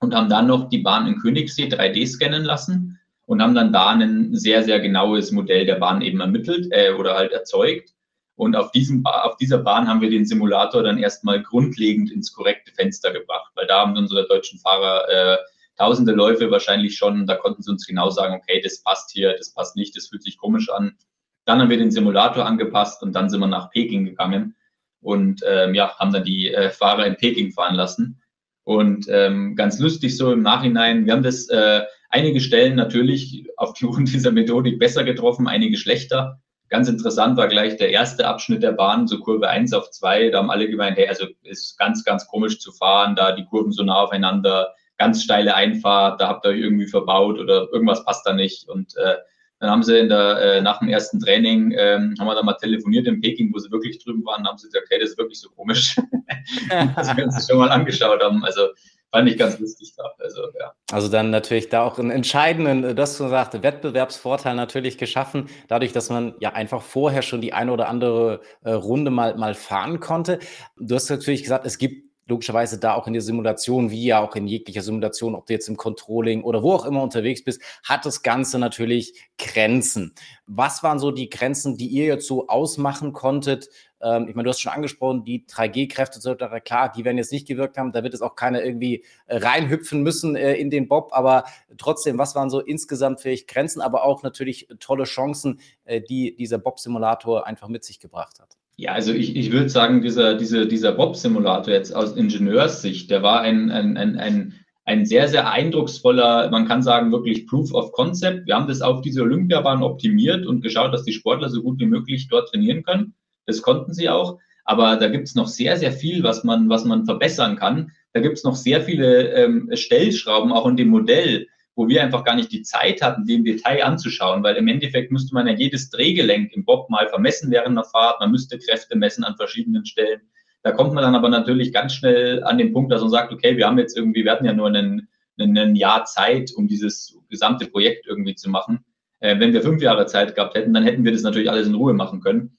[0.00, 3.90] und haben dann noch die Bahn in Königssee 3D scannen lassen und haben dann da
[3.90, 7.90] ein sehr, sehr genaues Modell der Bahn eben ermittelt äh, oder halt erzeugt
[8.36, 12.72] und auf, diesem, auf dieser Bahn haben wir den Simulator dann erstmal grundlegend ins korrekte
[12.72, 15.38] Fenster gebracht, weil da haben unsere deutschen Fahrer äh,
[15.76, 19.52] tausende Läufe wahrscheinlich schon, da konnten sie uns genau sagen, okay, das passt hier, das
[19.52, 20.96] passt nicht, das fühlt sich komisch an.
[21.44, 24.56] Dann haben wir den Simulator angepasst und dann sind wir nach Peking gegangen
[25.00, 28.20] und ähm, ja, haben dann die äh, Fahrer in Peking fahren lassen.
[28.64, 34.08] Und ähm, ganz lustig so im Nachhinein, wir haben das äh, einige Stellen natürlich aufgrund
[34.12, 36.40] dieser Methodik besser getroffen, einige schlechter.
[36.70, 40.30] Ganz interessant war gleich der erste Abschnitt der Bahn, so Kurve 1 auf 2.
[40.30, 43.72] Da haben alle gemeint, hey, also ist ganz, ganz komisch zu fahren, da die Kurven
[43.72, 48.26] so nah aufeinander, ganz steile Einfahrt, da habt ihr euch irgendwie verbaut oder irgendwas passt
[48.26, 48.68] da nicht.
[48.68, 49.16] Und äh,
[49.64, 52.52] dann haben sie in der, äh, nach dem ersten Training, ähm, haben wir dann mal
[52.52, 55.40] telefoniert in Peking, wo sie wirklich drüben waren, haben sie gesagt, okay, das ist wirklich
[55.40, 55.96] so komisch,
[56.96, 58.44] dass wir uns das schon mal angeschaut haben.
[58.44, 58.68] Also
[59.10, 60.04] fand ich ganz lustig da.
[60.18, 60.74] Also, ja.
[60.92, 66.10] also dann natürlich da auch einen entscheidenden, das du sagst, Wettbewerbsvorteil natürlich geschaffen, dadurch, dass
[66.10, 70.40] man ja einfach vorher schon die eine oder andere äh, Runde mal, mal fahren konnte.
[70.76, 74.34] Du hast natürlich gesagt, es gibt logischerweise da auch in der Simulation, wie ja auch
[74.36, 78.06] in jeglicher Simulation, ob du jetzt im Controlling oder wo auch immer unterwegs bist, hat
[78.06, 80.14] das Ganze natürlich Grenzen.
[80.46, 83.68] Was waren so die Grenzen, die ihr jetzt so ausmachen konntet,
[84.04, 86.20] Ähm, ich meine, du hast schon angesprochen, die 3G-Kräfte,
[86.60, 87.92] klar, die werden jetzt nicht gewirkt haben.
[87.92, 91.12] Da wird es auch keiner irgendwie äh, reinhüpfen müssen äh, in den Bob.
[91.12, 91.44] Aber
[91.78, 96.58] trotzdem, was waren so insgesamt vielleicht Grenzen, aber auch natürlich tolle Chancen, äh, die dieser
[96.58, 98.58] Bob-Simulator einfach mit sich gebracht hat?
[98.76, 103.40] Ja, also ich, ich würde sagen, dieser, dieser, dieser Bob-Simulator jetzt aus Ingenieurssicht, der war
[103.40, 108.46] ein, ein, ein, ein, ein sehr, sehr eindrucksvoller, man kann sagen, wirklich Proof of Concept.
[108.46, 111.86] Wir haben das auf diese Olympiabahn optimiert und geschaut, dass die Sportler so gut wie
[111.86, 113.14] möglich dort trainieren können.
[113.46, 114.38] Das konnten sie auch.
[114.64, 117.92] Aber da gibt es noch sehr, sehr viel, was man, was man verbessern kann.
[118.12, 122.24] Da gibt es noch sehr viele ähm, Stellschrauben, auch in dem Modell, wo wir einfach
[122.24, 125.90] gar nicht die Zeit hatten, den Detail anzuschauen, weil im Endeffekt müsste man ja jedes
[125.90, 130.20] Drehgelenk im Bob mal vermessen während der Fahrt, man müsste Kräfte messen an verschiedenen Stellen.
[130.62, 133.56] Da kommt man dann aber natürlich ganz schnell an den Punkt, dass man sagt, okay,
[133.56, 135.08] wir haben jetzt irgendwie, wir hatten ja nur einen,
[135.38, 138.84] einen Jahr Zeit, um dieses gesamte Projekt irgendwie zu machen.
[139.20, 141.74] Äh, wenn wir fünf Jahre Zeit gehabt hätten, dann hätten wir das natürlich alles in
[141.74, 142.56] Ruhe machen können.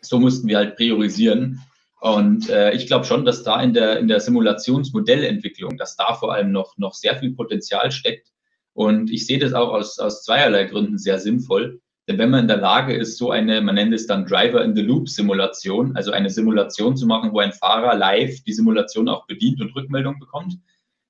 [0.00, 1.60] So mussten wir halt priorisieren.
[2.00, 6.32] Und äh, ich glaube schon, dass da in der, in der Simulationsmodellentwicklung, dass da vor
[6.32, 8.27] allem noch, noch sehr viel Potenzial steckt,
[8.78, 11.80] und ich sehe das auch aus, aus zweierlei Gründen sehr sinnvoll.
[12.06, 14.76] Denn wenn man in der Lage ist, so eine, man nennt es dann Driver in
[14.76, 19.26] the Loop Simulation, also eine Simulation zu machen, wo ein Fahrer live die Simulation auch
[19.26, 20.58] bedient und Rückmeldung bekommt,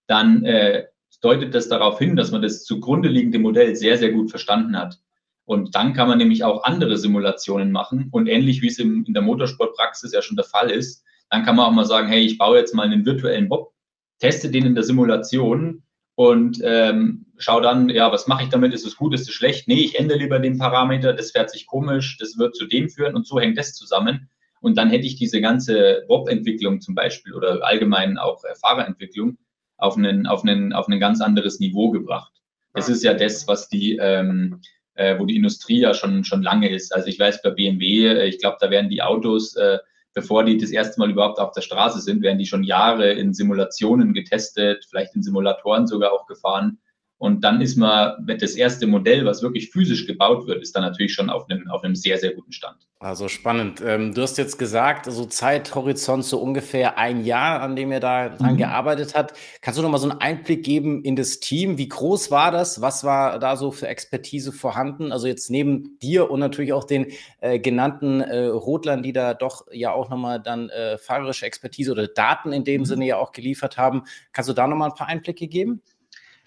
[0.07, 0.87] dann äh,
[1.21, 4.99] deutet das darauf hin, dass man das zugrunde liegende Modell sehr, sehr gut verstanden hat.
[5.45, 8.09] Und dann kann man nämlich auch andere Simulationen machen.
[8.13, 11.57] Und ähnlich wie es im, in der Motorsportpraxis ja schon der Fall ist, dann kann
[11.57, 13.75] man auch mal sagen, hey, ich baue jetzt mal einen virtuellen Bob,
[14.21, 15.83] teste den in der Simulation
[16.19, 18.75] und ähm, schau dann, ja, was mache ich damit?
[18.75, 19.69] Ist es gut, ist es schlecht?
[19.69, 23.15] Nee, ich ändere lieber den Parameter, das fährt sich komisch, das wird zu dem führen
[23.15, 24.29] und so hängt das zusammen.
[24.61, 29.39] Und dann hätte ich diese ganze Bob-Entwicklung zum Beispiel oder allgemein auch äh, Fahrerentwicklung
[29.77, 32.33] auf einen, auf einen, auf ein ganz anderes Niveau gebracht.
[32.75, 34.61] Das ist ja das, was die, ähm,
[34.95, 36.93] äh, wo die Industrie ja schon, schon lange ist.
[36.93, 39.79] Also ich weiß bei BMW, äh, ich glaube, da werden die Autos äh,
[40.19, 43.33] bevor die das erste Mal überhaupt auf der Straße sind, werden die schon Jahre in
[43.33, 46.79] Simulationen getestet, vielleicht in Simulatoren sogar auch gefahren.
[47.19, 51.13] Und dann ist man, das erste Modell, was wirklich physisch gebaut wird, ist dann natürlich
[51.13, 52.77] schon auf einem, auf einem sehr, sehr guten Stand.
[53.01, 53.81] Also spannend.
[53.85, 57.99] Ähm, du hast jetzt gesagt, so also Zeithorizont so ungefähr ein Jahr, an dem ihr
[57.99, 58.59] da dran mhm.
[58.59, 59.37] gearbeitet habt.
[59.63, 61.77] Kannst du noch mal so einen Einblick geben in das Team?
[61.77, 62.81] Wie groß war das?
[62.81, 65.11] Was war da so für Expertise vorhanden?
[65.11, 67.07] Also jetzt neben dir und natürlich auch den
[67.41, 71.91] äh, genannten äh, Rotlern, die da doch ja auch noch mal dann äh, fahrerische Expertise
[71.91, 72.87] oder Daten in dem mhm.
[72.87, 74.05] Sinne ja auch geliefert haben.
[74.33, 75.83] Kannst du da noch mal ein paar Einblicke geben?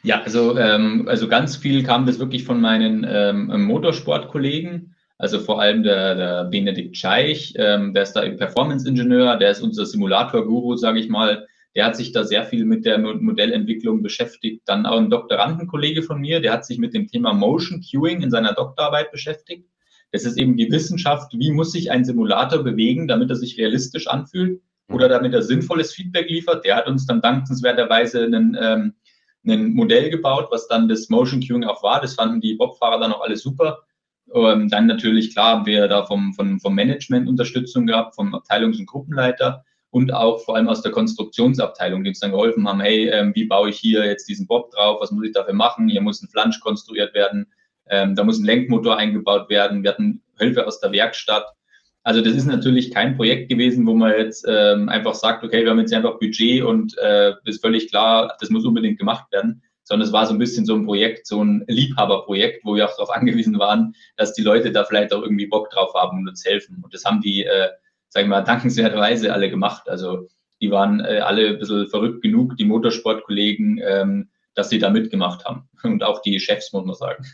[0.03, 4.95] Ja, also, ähm, also ganz viel kam das wirklich von meinen ähm, Motorsportkollegen.
[5.17, 9.61] Also vor allem der, der Benedikt Scheich, ähm, der ist da im Performance-Ingenieur, der ist
[9.61, 11.45] unser Simulator-Guru, sage ich mal.
[11.75, 14.63] Der hat sich da sehr viel mit der Modellentwicklung beschäftigt.
[14.65, 18.31] Dann auch ein Doktorandenkollege von mir, der hat sich mit dem Thema Motion Cueing in
[18.31, 19.67] seiner Doktorarbeit beschäftigt.
[20.11, 24.07] Das ist eben die Wissenschaft, wie muss sich ein Simulator bewegen, damit er sich realistisch
[24.07, 24.59] anfühlt
[24.89, 26.65] oder damit er sinnvolles Feedback liefert.
[26.65, 28.93] Der hat uns dann dankenswerterweise einen ähm,
[29.45, 32.01] ein Modell gebaut, was dann das Motion Queuing auch war.
[32.01, 33.79] Das fanden die Bobfahrer dann auch alle super.
[34.33, 38.79] Ähm, dann natürlich, klar, haben wir da vom, vom, vom Management Unterstützung gehabt, vom Abteilungs-
[38.79, 43.09] und Gruppenleiter und auch vor allem aus der Konstruktionsabteilung, die uns dann geholfen haben, hey,
[43.09, 46.01] ähm, wie baue ich hier jetzt diesen Bob drauf, was muss ich dafür machen, hier
[46.01, 47.47] muss ein Flansch konstruiert werden,
[47.89, 51.45] ähm, da muss ein Lenkmotor eingebaut werden, wir hatten Hilfe aus der Werkstatt,
[52.03, 55.69] also das ist natürlich kein Projekt gewesen, wo man jetzt ähm, einfach sagt, okay, wir
[55.69, 60.07] haben jetzt einfach Budget und äh, ist völlig klar, das muss unbedingt gemacht werden, sondern
[60.07, 63.09] es war so ein bisschen so ein Projekt, so ein Liebhaberprojekt, wo wir auch darauf
[63.15, 66.81] angewiesen waren, dass die Leute da vielleicht auch irgendwie Bock drauf haben und uns helfen.
[66.83, 67.69] Und das haben die, äh,
[68.09, 69.87] sagen wir mal, dankenswerterweise alle gemacht.
[69.87, 70.27] Also
[70.59, 75.45] die waren äh, alle ein bisschen verrückt genug, die Motorsportkollegen, ähm, dass sie da mitgemacht
[75.45, 75.69] haben.
[75.83, 77.25] Und auch die Chefs, muss man sagen.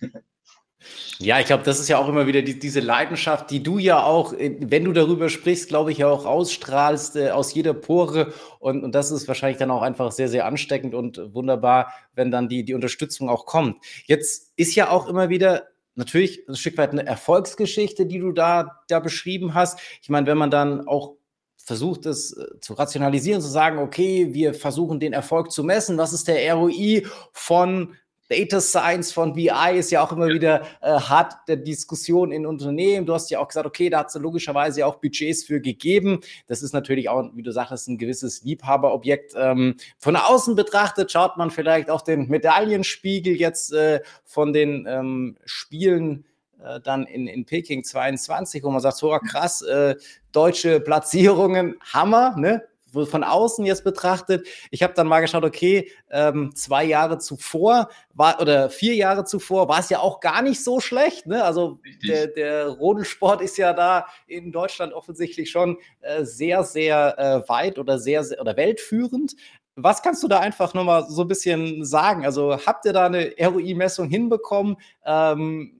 [1.19, 4.03] Ja, ich glaube, das ist ja auch immer wieder die, diese Leidenschaft, die du ja
[4.03, 8.33] auch, äh, wenn du darüber sprichst, glaube ich, ja auch ausstrahlst äh, aus jeder Pore.
[8.59, 12.49] Und, und das ist wahrscheinlich dann auch einfach sehr, sehr ansteckend und wunderbar, wenn dann
[12.49, 13.77] die, die Unterstützung auch kommt.
[14.05, 18.81] Jetzt ist ja auch immer wieder natürlich ein Stück weit eine Erfolgsgeschichte, die du da,
[18.87, 19.79] da beschrieben hast.
[20.01, 21.15] Ich meine, wenn man dann auch
[21.57, 25.97] versucht es äh, zu rationalisieren, zu sagen, okay, wir versuchen den Erfolg zu messen.
[25.97, 27.95] Was ist der ROI von
[28.29, 30.33] Data Science von BI ist ja auch immer ja.
[30.33, 33.05] wieder äh, hart der Diskussion in Unternehmen.
[33.05, 36.19] Du hast ja auch gesagt, okay, da hat es logischerweise auch Budgets für gegeben.
[36.47, 39.33] Das ist natürlich auch, wie du sagst, ein gewisses Liebhaberobjekt.
[39.37, 45.37] Ähm, von außen betrachtet schaut man vielleicht auf den Medaillenspiegel jetzt äh, von den ähm,
[45.45, 46.25] Spielen
[46.63, 49.95] äh, dann in, in Peking 22, wo man sagt, so krass, äh,
[50.31, 52.63] deutsche Platzierungen, Hammer, ne?
[52.93, 58.41] Von außen jetzt betrachtet, ich habe dann mal geschaut, okay, ähm, zwei Jahre zuvor war
[58.41, 61.27] oder vier Jahre zuvor war es ja auch gar nicht so schlecht.
[61.27, 61.43] Ne?
[61.43, 67.49] Also der, der Rodelsport ist ja da in Deutschland offensichtlich schon äh, sehr, sehr äh,
[67.49, 69.35] weit oder sehr, sehr oder weltführend.
[69.75, 72.25] Was kannst du da einfach nochmal so ein bisschen sagen?
[72.25, 74.77] Also habt ihr da eine ROI-Messung hinbekommen?
[75.05, 75.73] Ähm,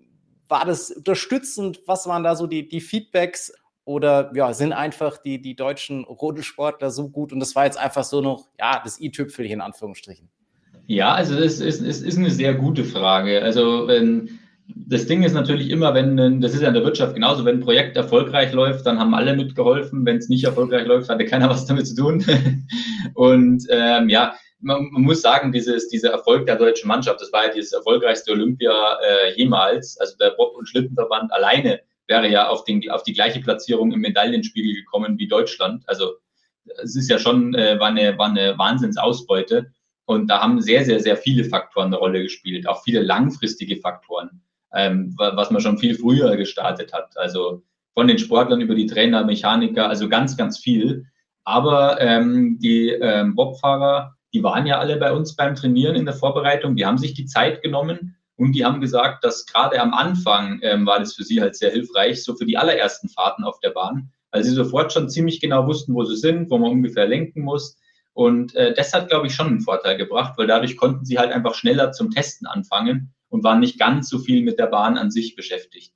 [0.47, 1.81] war das unterstützend?
[1.87, 3.51] Was waren da so die, die Feedbacks?
[3.87, 8.03] Oder ja, sind einfach die, die deutschen Rodelsportler so gut und das war jetzt einfach
[8.03, 10.27] so noch, ja, das i-Tüpfel in Anführungsstrichen?
[10.87, 13.41] Ja, also das ist, ist, ist eine sehr gute Frage.
[13.41, 17.45] Also wenn, das Ding ist natürlich immer, wenn, das ist ja in der Wirtschaft genauso,
[17.45, 20.05] wenn ein Projekt erfolgreich läuft, dann haben alle mitgeholfen.
[20.05, 22.25] Wenn es nicht erfolgreich läuft, hatte keiner was damit zu tun.
[23.13, 27.45] und ähm, ja, man, man, muss sagen, dieses, dieser Erfolg der deutschen Mannschaft, das war
[27.45, 29.97] ja dieses erfolgreichste Olympia äh, jemals.
[29.97, 33.99] Also der Bob- und Schlittenverband alleine wäre ja auf, den, auf die gleiche Platzierung im
[33.99, 35.83] Medaillenspiegel gekommen wie Deutschland.
[35.87, 36.13] Also
[36.83, 39.71] es ist ja schon, äh, war, eine, war eine Wahnsinnsausbeute.
[40.05, 44.41] Und da haben sehr, sehr, sehr viele Faktoren eine Rolle gespielt, auch viele langfristige Faktoren,
[44.73, 47.17] ähm, was man schon viel früher gestartet hat.
[47.17, 47.61] Also
[47.93, 51.05] von den Sportlern über die Trainer, Mechaniker, also ganz, ganz viel.
[51.43, 56.13] Aber ähm, die ähm, Bobfahrer, die waren ja alle bei uns beim Trainieren in der
[56.13, 60.59] Vorbereitung, die haben sich die Zeit genommen und die haben gesagt, dass gerade am Anfang
[60.61, 63.71] ähm, war das für sie halt sehr hilfreich, so für die allerersten Fahrten auf der
[63.71, 67.41] Bahn, weil sie sofort schon ziemlich genau wussten, wo sie sind, wo man ungefähr lenken
[67.41, 67.77] muss.
[68.13, 71.31] Und äh, das hat, glaube ich, schon einen Vorteil gebracht, weil dadurch konnten sie halt
[71.31, 75.09] einfach schneller zum Testen anfangen und waren nicht ganz so viel mit der Bahn an
[75.09, 75.93] sich beschäftigt.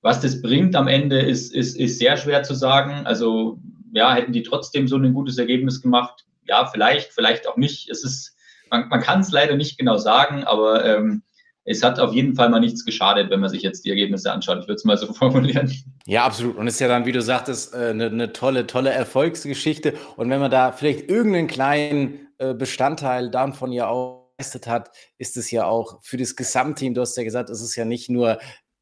[0.00, 3.06] Was das bringt am Ende ist, ist, ist sehr schwer zu sagen.
[3.06, 3.60] Also
[3.92, 7.88] ja, hätten die trotzdem so ein gutes Ergebnis gemacht, ja, vielleicht, vielleicht auch nicht.
[7.88, 8.36] Es ist,
[8.70, 11.22] man, man kann es leider nicht genau sagen, aber ähm,
[11.68, 14.58] es hat auf jeden Fall mal nichts geschadet, wenn man sich jetzt die Ergebnisse anschaut.
[14.60, 15.70] Ich würde es mal so formulieren.
[16.06, 16.56] Ja, absolut.
[16.56, 19.92] Und es ist ja dann, wie du sagtest, eine, äh, eine tolle, tolle Erfolgsgeschichte.
[20.16, 25.36] Und wenn man da vielleicht irgendeinen kleinen äh, Bestandteil davon ja auch geleistet hat, ist
[25.36, 28.38] es ja auch für das Gesamtteam, du hast ja gesagt, es ist ja nicht nur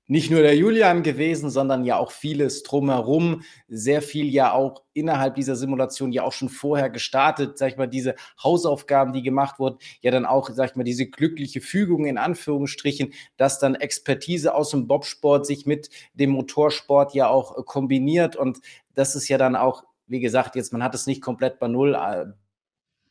[0.09, 3.43] nicht nur der Julian gewesen, sondern ja auch vieles drumherum.
[3.69, 7.59] Sehr viel ja auch innerhalb dieser Simulation ja auch schon vorher gestartet.
[7.59, 11.07] Sag ich mal, diese Hausaufgaben, die gemacht wurden, ja dann auch, sag ich mal, diese
[11.07, 17.29] glückliche Fügung in Anführungsstrichen, dass dann Expertise aus dem Bobsport sich mit dem Motorsport ja
[17.29, 18.37] auch kombiniert.
[18.37, 18.61] Und
[18.95, 21.95] das ist ja dann auch, wie gesagt, jetzt, man hat es nicht komplett bei Null
[21.95, 22.27] äh,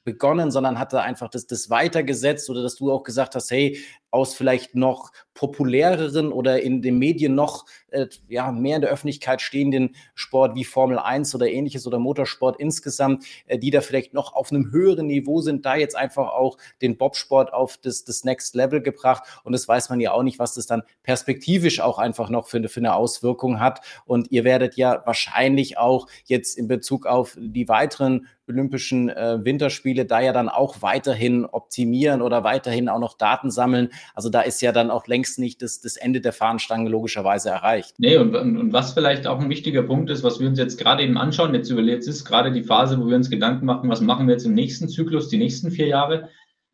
[0.05, 3.79] begonnen, sondern hatte einfach das, das weitergesetzt oder dass du auch gesagt hast, hey,
[4.15, 9.41] aus vielleicht noch populäreren oder in den Medien noch äh, ja, mehr in der Öffentlichkeit
[9.41, 14.33] stehenden Sport wie Formel 1 oder ähnliches oder Motorsport insgesamt, äh, die da vielleicht noch
[14.33, 18.55] auf einem höheren Niveau sind, da jetzt einfach auch den Bobsport auf das, das Next
[18.55, 19.23] Level gebracht.
[19.43, 22.67] Und das weiß man ja auch nicht, was das dann perspektivisch auch einfach noch für,
[22.69, 23.81] für eine Auswirkung hat.
[24.05, 30.05] Und ihr werdet ja wahrscheinlich auch jetzt in Bezug auf die weiteren Olympischen äh, Winterspiele
[30.05, 33.89] da ja dann auch weiterhin optimieren oder weiterhin auch noch Daten sammeln.
[34.13, 37.95] Also da ist ja dann auch längst nicht das, das Ende der Fahnenstange logischerweise erreicht.
[37.97, 41.03] Nee, und, und, was vielleicht auch ein wichtiger Punkt ist, was wir uns jetzt gerade
[41.03, 44.27] eben anschauen, jetzt überlegt ist gerade die Phase, wo wir uns Gedanken machen, was machen
[44.27, 46.29] wir jetzt im nächsten Zyklus, die nächsten vier Jahre.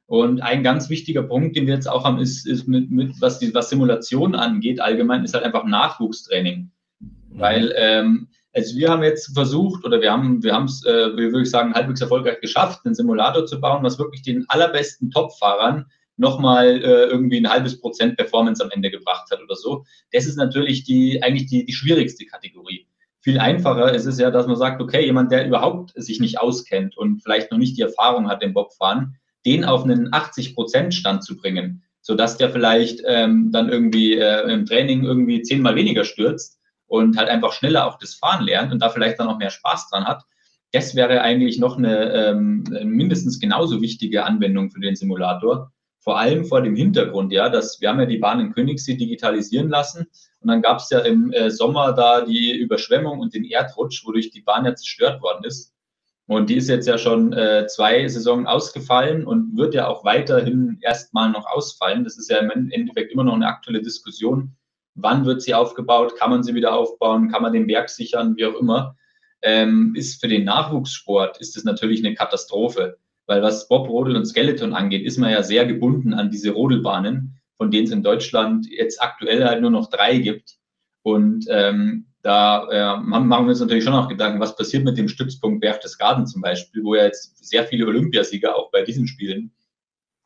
[0.07, 3.39] Und ein ganz wichtiger Punkt, den wir jetzt auch haben, ist, ist mit, mit was,
[3.39, 6.71] die, was Simulation angeht, allgemein, ist halt einfach Nachwuchstraining.
[7.29, 11.49] Weil ähm, also wir haben jetzt versucht oder wir haben wir es, äh, würde ich
[11.49, 15.85] sagen, halbwegs erfolgreich geschafft, einen Simulator zu bauen, was wirklich den allerbesten Top-Fahrern
[16.17, 19.85] nochmal äh, irgendwie ein halbes Prozent Performance am Ende gebracht hat oder so.
[20.11, 22.87] Das ist natürlich die eigentlich die, die schwierigste Kategorie.
[23.21, 26.97] Viel einfacher ist es ja, dass man sagt, okay, jemand, der überhaupt sich nicht auskennt
[26.97, 31.23] und vielleicht noch nicht die Erfahrung hat im Bobfahren, den auf einen 80 Prozent Stand
[31.23, 36.59] zu bringen, sodass der vielleicht ähm, dann irgendwie äh, im Training irgendwie zehnmal weniger stürzt
[36.87, 39.89] und halt einfach schneller auch das Fahren lernt und da vielleicht dann noch mehr Spaß
[39.89, 40.23] dran hat.
[40.71, 45.71] Das wäre eigentlich noch eine ähm, mindestens genauso wichtige Anwendung für den Simulator.
[46.03, 49.69] Vor allem vor dem Hintergrund, ja, dass wir haben ja die Bahn in Königssee digitalisieren
[49.69, 50.07] lassen
[50.39, 54.31] und dann gab es ja im äh, Sommer da die Überschwemmung und den Erdrutsch, wodurch
[54.31, 55.73] die Bahn ja zerstört worden ist.
[56.25, 60.79] Und die ist jetzt ja schon äh, zwei Saisonen ausgefallen und wird ja auch weiterhin
[60.81, 62.03] erstmal noch ausfallen.
[62.03, 64.55] Das ist ja im Endeffekt immer noch eine aktuelle Diskussion,
[64.95, 68.45] wann wird sie aufgebaut, kann man sie wieder aufbauen, kann man den Berg sichern, wie
[68.45, 68.95] auch immer,
[69.41, 72.97] ähm, ist für den Nachwuchssport ist das natürlich eine Katastrophe.
[73.31, 77.39] Weil was Bob, Rodel und Skeleton angeht, ist man ja sehr gebunden an diese Rodelbahnen,
[77.55, 80.57] von denen es in Deutschland jetzt aktuell halt nur noch drei gibt.
[81.01, 85.07] Und ähm, da äh, machen wir uns natürlich schon auch Gedanken, was passiert mit dem
[85.07, 89.53] Stützpunkt Berchtesgaden zum Beispiel, wo ja jetzt sehr viele Olympiasieger auch bei diesen Spielen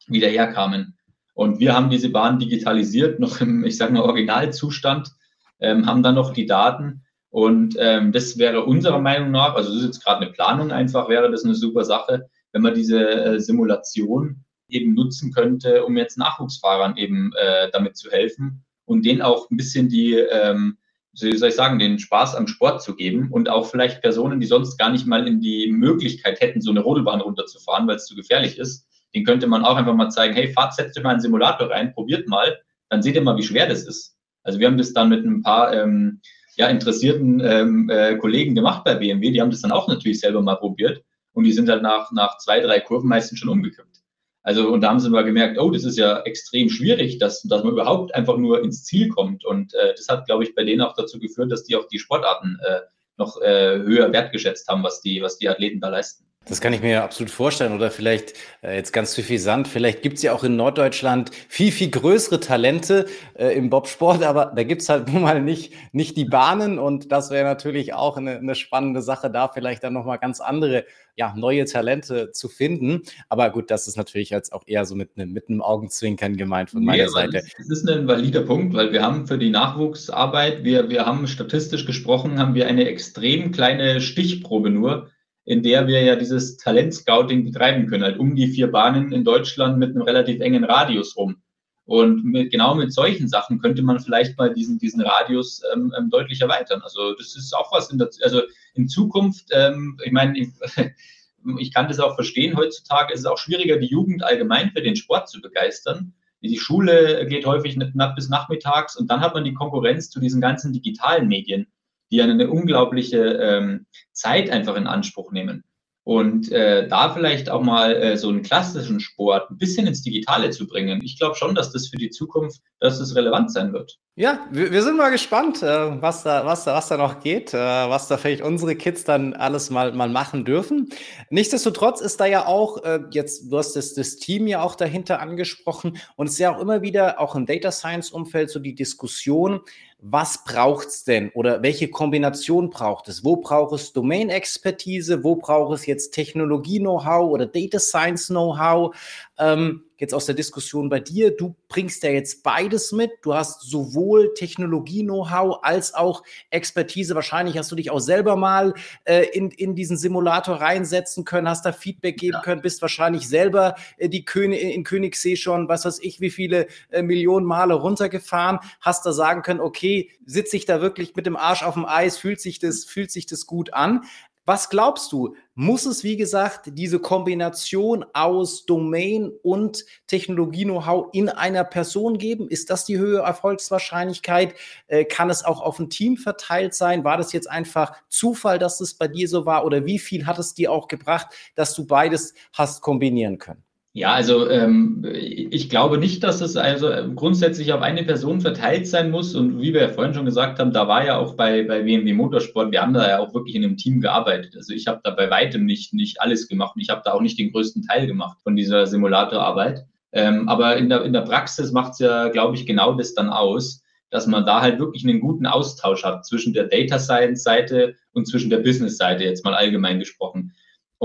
[0.08, 0.98] wieder herkamen.
[1.36, 5.12] Und wir haben diese Bahn digitalisiert, noch im, ich sage mal, Originalzustand,
[5.60, 7.04] ähm, haben dann noch die Daten.
[7.30, 11.08] Und ähm, das wäre unserer Meinung nach, also das ist jetzt gerade eine Planung einfach,
[11.08, 16.18] wäre das eine super Sache, wenn man diese äh, Simulation eben nutzen könnte, um jetzt
[16.18, 20.78] Nachwuchsfahrern eben äh, damit zu helfen und denen auch ein bisschen die, ähm,
[21.20, 24.46] wie soll ich sagen, den Spaß am Sport zu geben und auch vielleicht Personen, die
[24.46, 28.16] sonst gar nicht mal in die Möglichkeit hätten, so eine Rodelbahn runterzufahren, weil es zu
[28.16, 31.20] gefährlich ist, den könnte man auch einfach mal zeigen, hey, fahrt, setzt euch mal einen
[31.20, 34.16] Simulator rein, probiert mal, dann seht ihr mal, wie schwer das ist.
[34.44, 36.22] Also wir haben das dann mit ein paar ähm,
[36.56, 40.42] ja, interessierten ähm, äh, Kollegen gemacht bei BMW, die haben das dann auch natürlich selber
[40.42, 41.04] mal probiert
[41.36, 44.02] und die sind halt nach, nach zwei, drei Kurven meistens schon umgekippt.
[44.42, 47.64] Also, und da haben sie mal gemerkt, oh, das ist ja extrem schwierig, dass, dass
[47.64, 49.44] man überhaupt einfach nur ins Ziel kommt.
[49.44, 52.00] Und äh, das hat, glaube ich, bei denen auch dazu geführt, dass die auch die
[52.00, 52.82] Sportarten äh,
[53.18, 56.26] noch äh, höher wertgeschätzt haben, was die, was die Athleten da leisten.
[56.48, 57.74] Das kann ich mir absolut vorstellen.
[57.74, 61.90] Oder vielleicht äh, jetzt ganz suffisant, vielleicht gibt es ja auch in Norddeutschland viel, viel
[61.90, 66.26] größere Talente äh, im Bobsport, aber da gibt es halt nun mal nicht, nicht die
[66.26, 70.40] Bahnen und das wäre natürlich auch eine, eine spannende Sache, da vielleicht dann nochmal ganz
[70.40, 73.02] andere, ja, neue Talente zu finden.
[73.30, 76.70] Aber gut, das ist natürlich jetzt auch eher so mit, einem, mit einem Augenzwinkern gemeint
[76.70, 77.44] von meiner nee, Seite.
[77.58, 81.86] Das ist ein valider Punkt, weil wir haben für die Nachwuchsarbeit, wir, wir haben statistisch
[81.86, 85.10] gesprochen, haben wir eine extrem kleine Stichprobe nur
[85.46, 89.78] in der wir ja dieses Talentscouting betreiben können, halt um die vier Bahnen in Deutschland
[89.78, 91.38] mit einem relativ engen Radius rum.
[91.86, 96.10] Und mit, genau mit solchen Sachen könnte man vielleicht mal diesen, diesen Radius ähm, ähm,
[96.10, 96.82] deutlich erweitern.
[96.82, 98.42] Also das ist auch was in der, also
[98.74, 100.50] in Zukunft, ähm, ich meine, ich,
[101.60, 104.96] ich kann das auch verstehen, heutzutage ist es auch schwieriger, die Jugend allgemein für den
[104.96, 106.14] Sport zu begeistern.
[106.42, 107.78] Die Schule geht häufig
[108.16, 111.68] bis nachmittags und dann hat man die Konkurrenz zu diesen ganzen digitalen Medien
[112.16, 115.66] die eine unglaubliche ähm, Zeit einfach in Anspruch nehmen.
[116.06, 120.52] Und äh, da vielleicht auch mal äh, so einen klassischen Sport ein bisschen ins Digitale
[120.52, 121.02] zu bringen.
[121.04, 123.98] Ich glaube schon, dass das für die Zukunft, dass das relevant sein wird.
[124.14, 127.56] Ja, wir, wir sind mal gespannt, äh, was, da, was, da, was da noch geht,
[127.56, 130.90] äh, was da vielleicht unsere Kids dann alles mal, mal machen dürfen.
[131.32, 135.20] Nichtsdestotrotz ist da ja auch, äh, jetzt, du hast das, das Team ja auch dahinter
[135.20, 138.76] angesprochen und es ist ja auch immer wieder, auch im Data Science Umfeld, so die
[138.76, 139.62] Diskussion,
[140.08, 143.24] was braucht es denn oder welche Kombination braucht es?
[143.24, 145.24] Wo braucht es Domain-Expertise?
[145.24, 148.96] Wo braucht es jetzt Technologie-Know-how oder Data Science-Know-how?
[149.40, 153.12] Ähm, jetzt aus der Diskussion bei dir, du bringst ja jetzt beides mit.
[153.22, 157.16] Du hast sowohl Technologie-Know-how als auch Expertise.
[157.16, 158.74] Wahrscheinlich hast du dich auch selber mal
[159.06, 162.42] äh, in, in diesen Simulator reinsetzen können, hast da Feedback geben ja.
[162.42, 166.68] können, bist wahrscheinlich selber äh, die König, in Königssee schon, was weiß ich, wie viele
[166.92, 171.36] äh, Millionen Male runtergefahren, hast da sagen können, okay, sitze ich da wirklich mit dem
[171.36, 174.02] Arsch auf dem Eis, fühlt sich das, fühlt sich das gut an.
[174.46, 175.36] Was glaubst du?
[175.56, 182.48] Muss es, wie gesagt, diese Kombination aus Domain und Technologie-Know-how in einer Person geben?
[182.48, 184.54] Ist das die höhere Erfolgswahrscheinlichkeit?
[184.88, 187.04] Äh, kann es auch auf ein Team verteilt sein?
[187.04, 189.66] War das jetzt einfach Zufall, dass es bei dir so war?
[189.66, 193.64] Oder wie viel hat es dir auch gebracht, dass du beides hast kombinieren können?
[193.98, 199.10] Ja, also ähm, ich glaube nicht, dass es also grundsätzlich auf eine Person verteilt sein
[199.10, 199.36] muss.
[199.36, 202.12] Und wie wir ja vorhin schon gesagt haben, da war ja auch bei, bei BMW
[202.12, 204.54] Motorsport, wir haben da ja auch wirklich in einem Team gearbeitet.
[204.58, 207.22] Also ich habe da bei weitem nicht, nicht alles gemacht und ich habe da auch
[207.22, 209.86] nicht den größten Teil gemacht von dieser Simulatorarbeit.
[210.12, 213.30] Ähm, aber in der, in der Praxis macht es ja, glaube ich, genau das dann
[213.30, 217.96] aus, dass man da halt wirklich einen guten Austausch hat zwischen der Data Science Seite
[218.12, 220.52] und zwischen der Business Seite, jetzt mal allgemein gesprochen.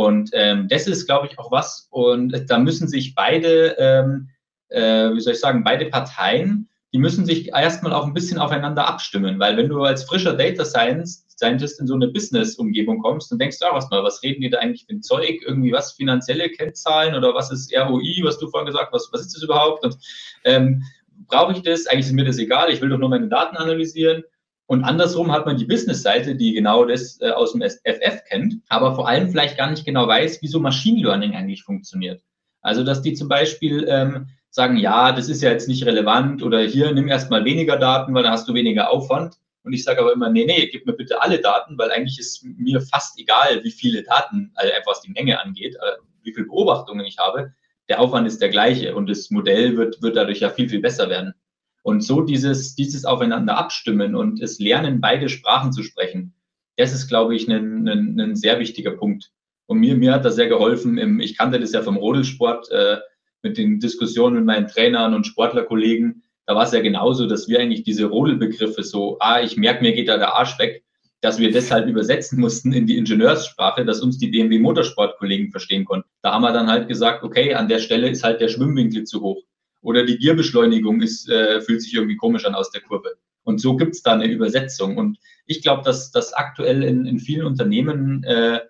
[0.06, 1.88] Und ähm, das ist, glaube ich, auch was.
[1.90, 4.30] Und da müssen sich beide, ähm,
[4.68, 8.88] äh, wie soll ich sagen, beide Parteien, die müssen sich erstmal auch ein bisschen aufeinander
[8.88, 13.38] abstimmen, weil wenn du als frischer Data Science Scientist in so eine Business-Umgebung kommst, dann
[13.38, 15.40] denkst du auch erstmal, was reden die da eigentlich für ein Zeug?
[15.46, 19.34] Irgendwie was, finanzielle Kennzahlen oder was ist ROI, was du vorhin gesagt hast, was ist
[19.34, 19.84] das überhaupt?
[19.84, 19.96] Und
[20.44, 20.82] ähm,
[21.28, 21.86] brauche ich das?
[21.86, 24.22] Eigentlich ist mir das egal, ich will doch nur meine Daten analysieren.
[24.70, 28.94] Und andersrum hat man die Business-Seite, die genau das äh, aus dem FF kennt, aber
[28.94, 32.22] vor allem vielleicht gar nicht genau weiß, wie so Machine Learning eigentlich funktioniert.
[32.62, 36.60] Also, dass die zum Beispiel ähm, sagen, ja, das ist ja jetzt nicht relevant oder
[36.60, 39.34] hier nimm erstmal weniger Daten, weil dann hast du weniger Aufwand.
[39.64, 42.44] Und ich sage aber immer, nee, nee, gib mir bitte alle Daten, weil eigentlich ist
[42.44, 46.46] mir fast egal, wie viele Daten, also einfach was die Menge angeht, äh, wie viele
[46.46, 47.52] Beobachtungen ich habe.
[47.88, 51.10] Der Aufwand ist der gleiche und das Modell wird, wird dadurch ja viel, viel besser
[51.10, 51.34] werden.
[51.82, 56.34] Und so dieses, dieses Aufeinander abstimmen und es lernen, beide Sprachen zu sprechen,
[56.76, 59.30] das ist, glaube ich, ein, ein, ein sehr wichtiger Punkt.
[59.66, 60.98] Und mir, mir hat das sehr geholfen.
[60.98, 62.98] Im, ich kannte das ja vom Rodelsport äh,
[63.42, 66.22] mit den Diskussionen mit meinen Trainern und Sportlerkollegen.
[66.46, 69.92] Da war es ja genauso, dass wir eigentlich diese Rodelbegriffe so, ah, ich merke, mir
[69.92, 70.84] geht da der Arsch weg,
[71.20, 76.08] dass wir deshalb übersetzen mussten in die Ingenieurssprache, dass uns die BMW Motorsportkollegen verstehen konnten.
[76.22, 79.20] Da haben wir dann halt gesagt, okay, an der Stelle ist halt der Schwimmwinkel zu
[79.20, 79.42] hoch
[79.82, 83.16] oder die Gierbeschleunigung ist, äh, fühlt sich irgendwie komisch an aus der Kurve.
[83.42, 84.96] Und so gibt es da eine Übersetzung.
[84.96, 88.60] Und ich glaube, dass das aktuell in, in vielen Unternehmen äh,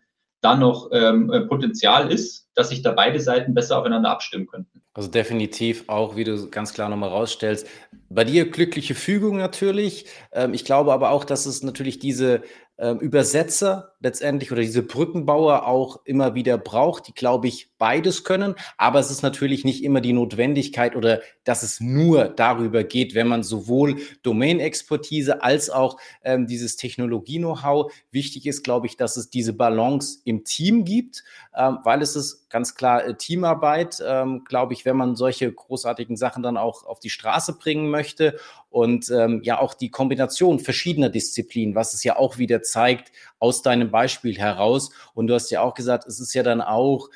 [0.41, 4.83] da noch ähm, äh, Potenzial ist, dass sich da beide Seiten besser aufeinander abstimmen könnten.
[4.93, 7.67] Also definitiv auch, wie du ganz klar nochmal rausstellst,
[8.09, 10.07] bei dir glückliche Fügung natürlich.
[10.33, 12.43] Ähm, ich glaube aber auch, dass es natürlich diese
[12.81, 18.55] ähm, Übersetzer letztendlich oder diese Brückenbauer auch immer wieder braucht, die, glaube ich, beides können.
[18.79, 23.29] Aber es ist natürlich nicht immer die Notwendigkeit oder dass es nur darüber geht, wenn
[23.29, 27.93] man sowohl Domain-Expertise als auch ähm, dieses Technologie-Know-how.
[28.11, 31.23] Wichtig ist, glaube ich, dass es diese Balance im Team gibt,
[31.55, 36.17] ähm, weil es ist ganz klar äh, Teamarbeit, ähm, glaube ich, wenn man solche großartigen
[36.17, 38.39] Sachen dann auch auf die Straße bringen möchte
[38.69, 43.63] und ähm, ja auch die Kombination verschiedener Disziplinen, was es ja auch wieder zeigt aus
[43.63, 44.91] deinem Beispiel heraus.
[45.15, 47.09] Und du hast ja auch gesagt, es ist ja dann auch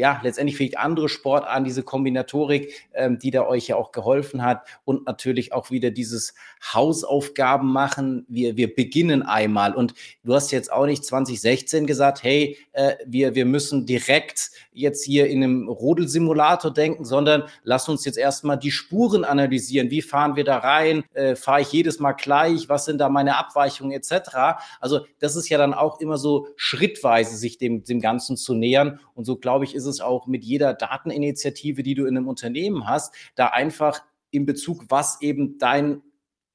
[0.00, 4.66] ja, letztendlich vielleicht andere Sportarten, diese Kombinatorik, ähm, die da euch ja auch geholfen hat
[4.86, 6.32] und natürlich auch wieder dieses
[6.72, 8.24] Hausaufgaben machen.
[8.26, 9.92] Wir, wir beginnen einmal und
[10.24, 15.26] du hast jetzt auch nicht 2016 gesagt, hey, äh, wir, wir müssen direkt jetzt hier
[15.26, 19.90] in einem Rodelsimulator denken, sondern lass uns jetzt erstmal die Spuren analysieren.
[19.90, 21.04] Wie fahren wir da rein?
[21.12, 22.70] Äh, Fahre ich jedes Mal gleich?
[22.70, 24.62] Was sind da meine Abweichungen etc.?
[24.80, 28.98] Also das ist ja dann auch immer so schrittweise sich dem, dem Ganzen zu nähern
[29.14, 32.86] und so glaube ich, ist es auch mit jeder Dateninitiative, die du in einem Unternehmen
[32.86, 36.02] hast, da einfach in Bezug, was eben dein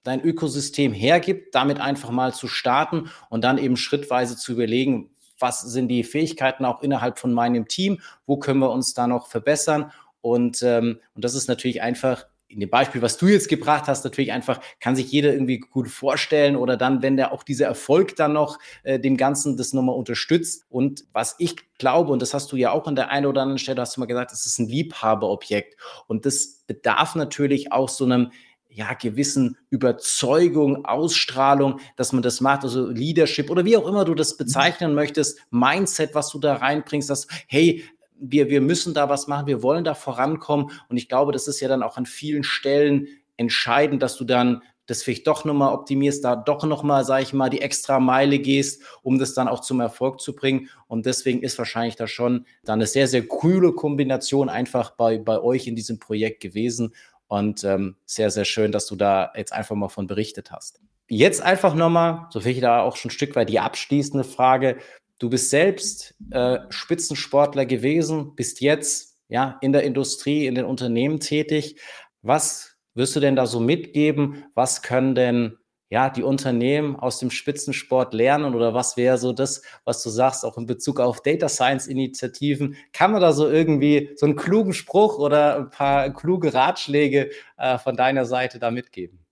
[0.06, 5.10] dein Ökosystem hergibt, damit einfach mal zu starten und dann eben schrittweise zu überlegen,
[5.40, 9.28] was sind die Fähigkeiten auch innerhalb von meinem Team, wo können wir uns da noch
[9.28, 9.92] verbessern.
[10.22, 14.04] Und, ähm, und das ist natürlich einfach in dem Beispiel, was du jetzt gebracht hast,
[14.04, 18.16] natürlich einfach, kann sich jeder irgendwie gut vorstellen oder dann, wenn der auch dieser Erfolg
[18.16, 20.66] dann noch äh, dem Ganzen das nochmal unterstützt.
[20.70, 23.58] Und was ich glaube, und das hast du ja auch an der einen oder anderen
[23.58, 25.76] Stelle, hast du mal gesagt, es ist ein Liebhaberobjekt.
[26.08, 28.32] Und das bedarf natürlich auch so einem,
[28.76, 34.14] ja, gewissen Überzeugung, Ausstrahlung, dass man das macht, also Leadership oder wie auch immer du
[34.16, 37.86] das bezeichnen möchtest, Mindset, was du da reinbringst, dass, hey,
[38.20, 40.72] wir, wir müssen da was machen, wir wollen da vorankommen.
[40.90, 43.08] Und ich glaube, das ist ja dann auch an vielen Stellen
[43.38, 47.50] entscheidend, dass du dann das vielleicht doch nochmal optimierst, da doch nochmal, sage ich mal,
[47.50, 50.70] die extra Meile gehst, um das dann auch zum Erfolg zu bringen.
[50.88, 55.42] Und deswegen ist wahrscheinlich da schon dann eine sehr, sehr coole Kombination einfach bei, bei
[55.42, 56.94] euch in diesem Projekt gewesen.
[57.28, 60.80] Und ähm, sehr, sehr schön, dass du da jetzt einfach mal von berichtet hast.
[61.08, 64.78] Jetzt einfach nochmal, so finde ich da auch schon ein Stück weit die abschließende Frage.
[65.18, 71.20] Du bist selbst äh, Spitzensportler gewesen, bist jetzt ja in der Industrie, in den Unternehmen
[71.20, 71.80] tätig.
[72.22, 74.46] Was wirst du denn da so mitgeben?
[74.56, 75.58] Was können denn
[75.90, 80.44] ja die Unternehmen aus dem Spitzensport lernen oder was wäre so das, was du sagst,
[80.44, 82.76] auch in Bezug auf Data Science Initiativen?
[82.92, 87.78] Kann man da so irgendwie so einen klugen Spruch oder ein paar kluge Ratschläge äh,
[87.78, 89.25] von deiner Seite da mitgeben?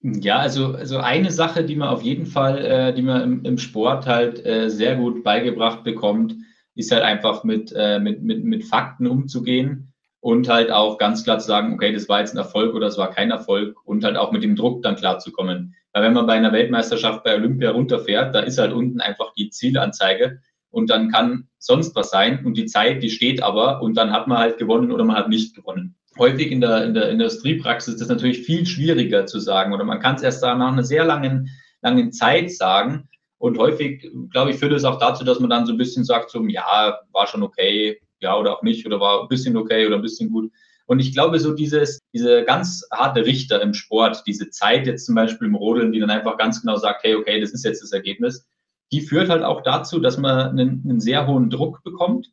[0.00, 3.58] Ja, also, also eine Sache, die man auf jeden Fall, äh, die man im, im
[3.58, 6.36] Sport halt äh, sehr gut beigebracht bekommt,
[6.76, 11.40] ist halt einfach mit, äh, mit, mit, mit Fakten umzugehen und halt auch ganz klar
[11.40, 14.16] zu sagen, okay, das war jetzt ein Erfolg oder das war kein Erfolg und halt
[14.16, 15.74] auch mit dem Druck dann klarzukommen.
[15.92, 19.50] Weil wenn man bei einer Weltmeisterschaft bei Olympia runterfährt, da ist halt unten einfach die
[19.50, 20.40] Zielanzeige
[20.70, 24.28] und dann kann sonst was sein und die Zeit, die steht aber und dann hat
[24.28, 28.00] man halt gewonnen oder man hat nicht gewonnen häufig in der, in der Industriepraxis ist
[28.00, 31.50] das natürlich viel schwieriger zu sagen oder man kann es erst nach einer sehr langen,
[31.82, 33.08] langen Zeit sagen.
[33.38, 36.30] Und häufig, glaube ich, führt es auch dazu, dass man dann so ein bisschen sagt,
[36.30, 39.96] so, ja, war schon okay, ja oder auch nicht, oder war ein bisschen okay oder
[39.96, 40.50] ein bisschen gut.
[40.86, 45.14] Und ich glaube, so dieses, diese ganz harte Richter im Sport, diese Zeit jetzt zum
[45.14, 47.92] Beispiel im Rodeln, die dann einfach ganz genau sagt, hey, okay, das ist jetzt das
[47.92, 48.46] Ergebnis,
[48.90, 52.28] die führt halt auch dazu, dass man einen, einen sehr hohen Druck bekommt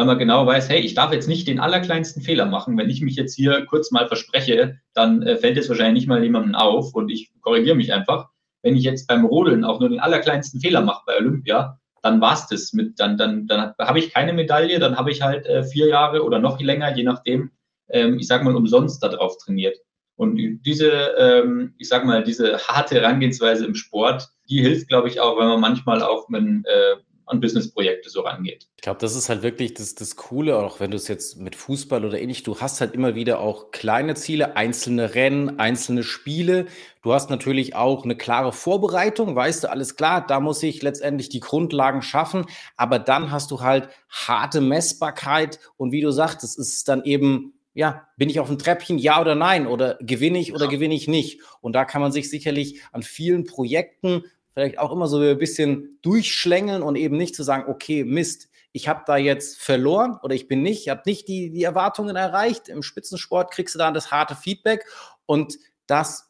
[0.00, 2.78] weil man genau weiß, hey, ich darf jetzt nicht den allerkleinsten Fehler machen.
[2.78, 6.24] Wenn ich mich jetzt hier kurz mal verspreche, dann äh, fällt es wahrscheinlich nicht mal
[6.24, 8.30] jemandem auf und ich korrigiere mich einfach.
[8.62, 12.48] Wenn ich jetzt beim Rodeln auch nur den allerkleinsten Fehler mache bei Olympia, dann war's
[12.48, 15.88] das mit, dann, dann, dann habe ich keine Medaille, dann habe ich halt äh, vier
[15.88, 17.50] Jahre oder noch länger, je nachdem,
[17.90, 19.76] ähm, ich sag mal, umsonst darauf trainiert.
[20.16, 25.20] Und diese, ähm, ich sag mal, diese harte Herangehensweise im Sport, die hilft, glaube ich,
[25.20, 26.96] auch, wenn man manchmal auch mit, äh,
[27.30, 28.66] an Businessprojekte so rangeht.
[28.76, 31.54] Ich glaube, das ist halt wirklich das, das Coole, auch wenn du es jetzt mit
[31.54, 36.66] Fußball oder ähnlich, du hast halt immer wieder auch kleine Ziele, einzelne Rennen, einzelne Spiele.
[37.02, 41.28] Du hast natürlich auch eine klare Vorbereitung, weißt du, alles klar, da muss ich letztendlich
[41.28, 46.58] die Grundlagen schaffen, aber dann hast du halt harte Messbarkeit und wie du sagst, es
[46.58, 49.66] ist dann eben ja, bin ich auf dem Treppchen, ja oder nein?
[49.68, 50.70] Oder gewinne ich oder ja.
[50.70, 51.40] gewinne ich nicht?
[51.60, 54.24] Und da kann man sich sicherlich an vielen Projekten
[54.54, 58.88] vielleicht auch immer so ein bisschen durchschlängeln und eben nicht zu sagen, okay, Mist, ich
[58.88, 62.68] habe da jetzt verloren oder ich bin nicht, ich habe nicht die, die Erwartungen erreicht.
[62.68, 64.84] Im Spitzensport kriegst du dann das harte Feedback
[65.26, 66.29] und das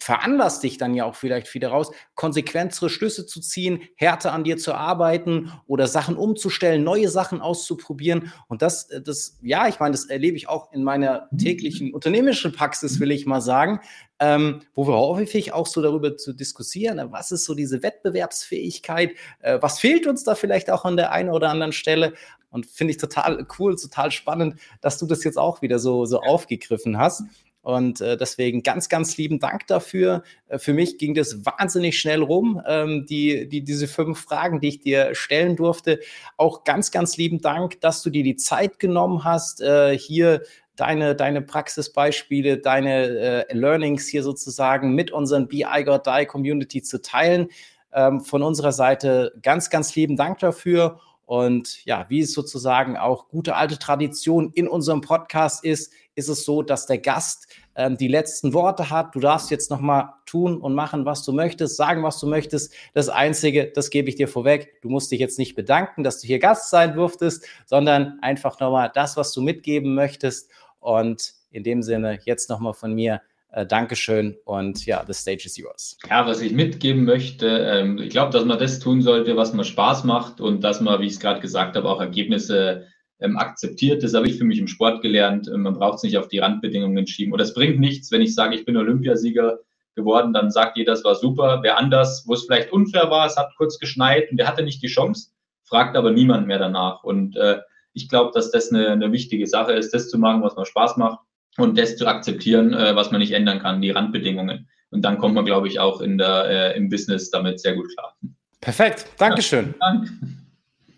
[0.00, 4.56] veranlasst dich dann ja auch vielleicht wieder raus, konsequentere Schlüsse zu ziehen, härter an dir
[4.56, 8.32] zu arbeiten oder Sachen umzustellen, neue Sachen auszuprobieren.
[8.48, 12.52] Und das, äh, das, ja, ich meine, das erlebe ich auch in meiner täglichen unternehmerischen
[12.52, 13.80] Praxis, will ich mal sagen,
[14.18, 19.12] ähm, wo wir häufig auch so darüber zu diskutieren, äh, was ist so diese Wettbewerbsfähigkeit,
[19.40, 22.14] äh, was fehlt uns da vielleicht auch an der einen oder anderen Stelle.
[22.50, 26.20] Und finde ich total cool, total spannend, dass du das jetzt auch wieder so, so
[26.20, 27.24] aufgegriffen hast.
[27.66, 30.22] Und äh, deswegen ganz, ganz lieben Dank dafür.
[30.46, 34.68] Äh, für mich ging das wahnsinnig schnell rum, ähm, die, die, diese fünf Fragen, die
[34.68, 35.98] ich dir stellen durfte.
[36.36, 40.42] Auch ganz, ganz lieben Dank, dass du dir die Zeit genommen hast, äh, hier
[40.76, 47.02] deine, deine Praxisbeispiele, deine äh, Learnings hier sozusagen mit unseren BI Got Die Community zu
[47.02, 47.48] teilen.
[47.92, 51.00] Ähm, von unserer Seite ganz, ganz lieben Dank dafür.
[51.26, 56.44] Und ja, wie es sozusagen auch gute alte Tradition in unserem Podcast ist, ist es
[56.44, 59.12] so, dass der Gast ähm, die letzten Worte hat.
[59.14, 62.72] Du darfst jetzt nochmal tun und machen, was du möchtest, sagen, was du möchtest.
[62.94, 66.28] Das Einzige, das gebe ich dir vorweg, du musst dich jetzt nicht bedanken, dass du
[66.28, 70.48] hier Gast sein durftest, sondern einfach nochmal das, was du mitgeben möchtest.
[70.78, 73.20] Und in dem Sinne, jetzt nochmal von mir
[73.64, 75.96] Dankeschön und ja, the stage is yours.
[76.10, 79.64] Ja, was ich mitgeben möchte, ähm, ich glaube, dass man das tun sollte, was mir
[79.64, 82.86] Spaß macht und dass man, wie ich es gerade gesagt habe, auch Ergebnisse
[83.18, 84.02] ähm, akzeptiert.
[84.02, 85.48] Das habe ich für mich im Sport gelernt.
[85.48, 87.32] Ähm, man braucht es nicht auf die Randbedingungen schieben.
[87.32, 89.60] Und es bringt nichts, wenn ich sage, ich bin Olympiasieger
[89.94, 91.60] geworden, dann sagt jeder, das war super.
[91.62, 94.82] Wer anders, wo es vielleicht unfair war, es hat kurz geschneit und der hatte nicht
[94.82, 95.30] die Chance,
[95.62, 97.02] fragt aber niemand mehr danach.
[97.04, 97.60] Und äh,
[97.94, 100.98] ich glaube, dass das eine, eine wichtige Sache ist, das zu machen, was mir Spaß
[100.98, 101.20] macht
[101.58, 104.68] und das zu akzeptieren, äh, was man nicht ändern kann, die Randbedingungen.
[104.90, 106.44] Und dann kommt man, glaube ich, auch in der,
[106.74, 108.16] äh, im Business damit sehr gut klar.
[108.60, 109.74] Perfekt, Dankeschön.
[109.80, 110.10] Ja, Dank.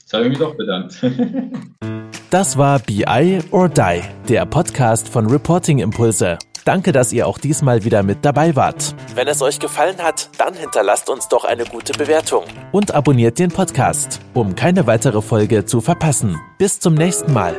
[0.00, 1.02] Jetzt habe ich mich doch bedankt.
[2.30, 6.36] Das war BI or Die, der Podcast von Reporting Impulse.
[6.66, 8.94] Danke, dass ihr auch diesmal wieder mit dabei wart.
[9.14, 13.50] Wenn es euch gefallen hat, dann hinterlasst uns doch eine gute Bewertung und abonniert den
[13.50, 16.38] Podcast, um keine weitere Folge zu verpassen.
[16.58, 17.58] Bis zum nächsten Mal.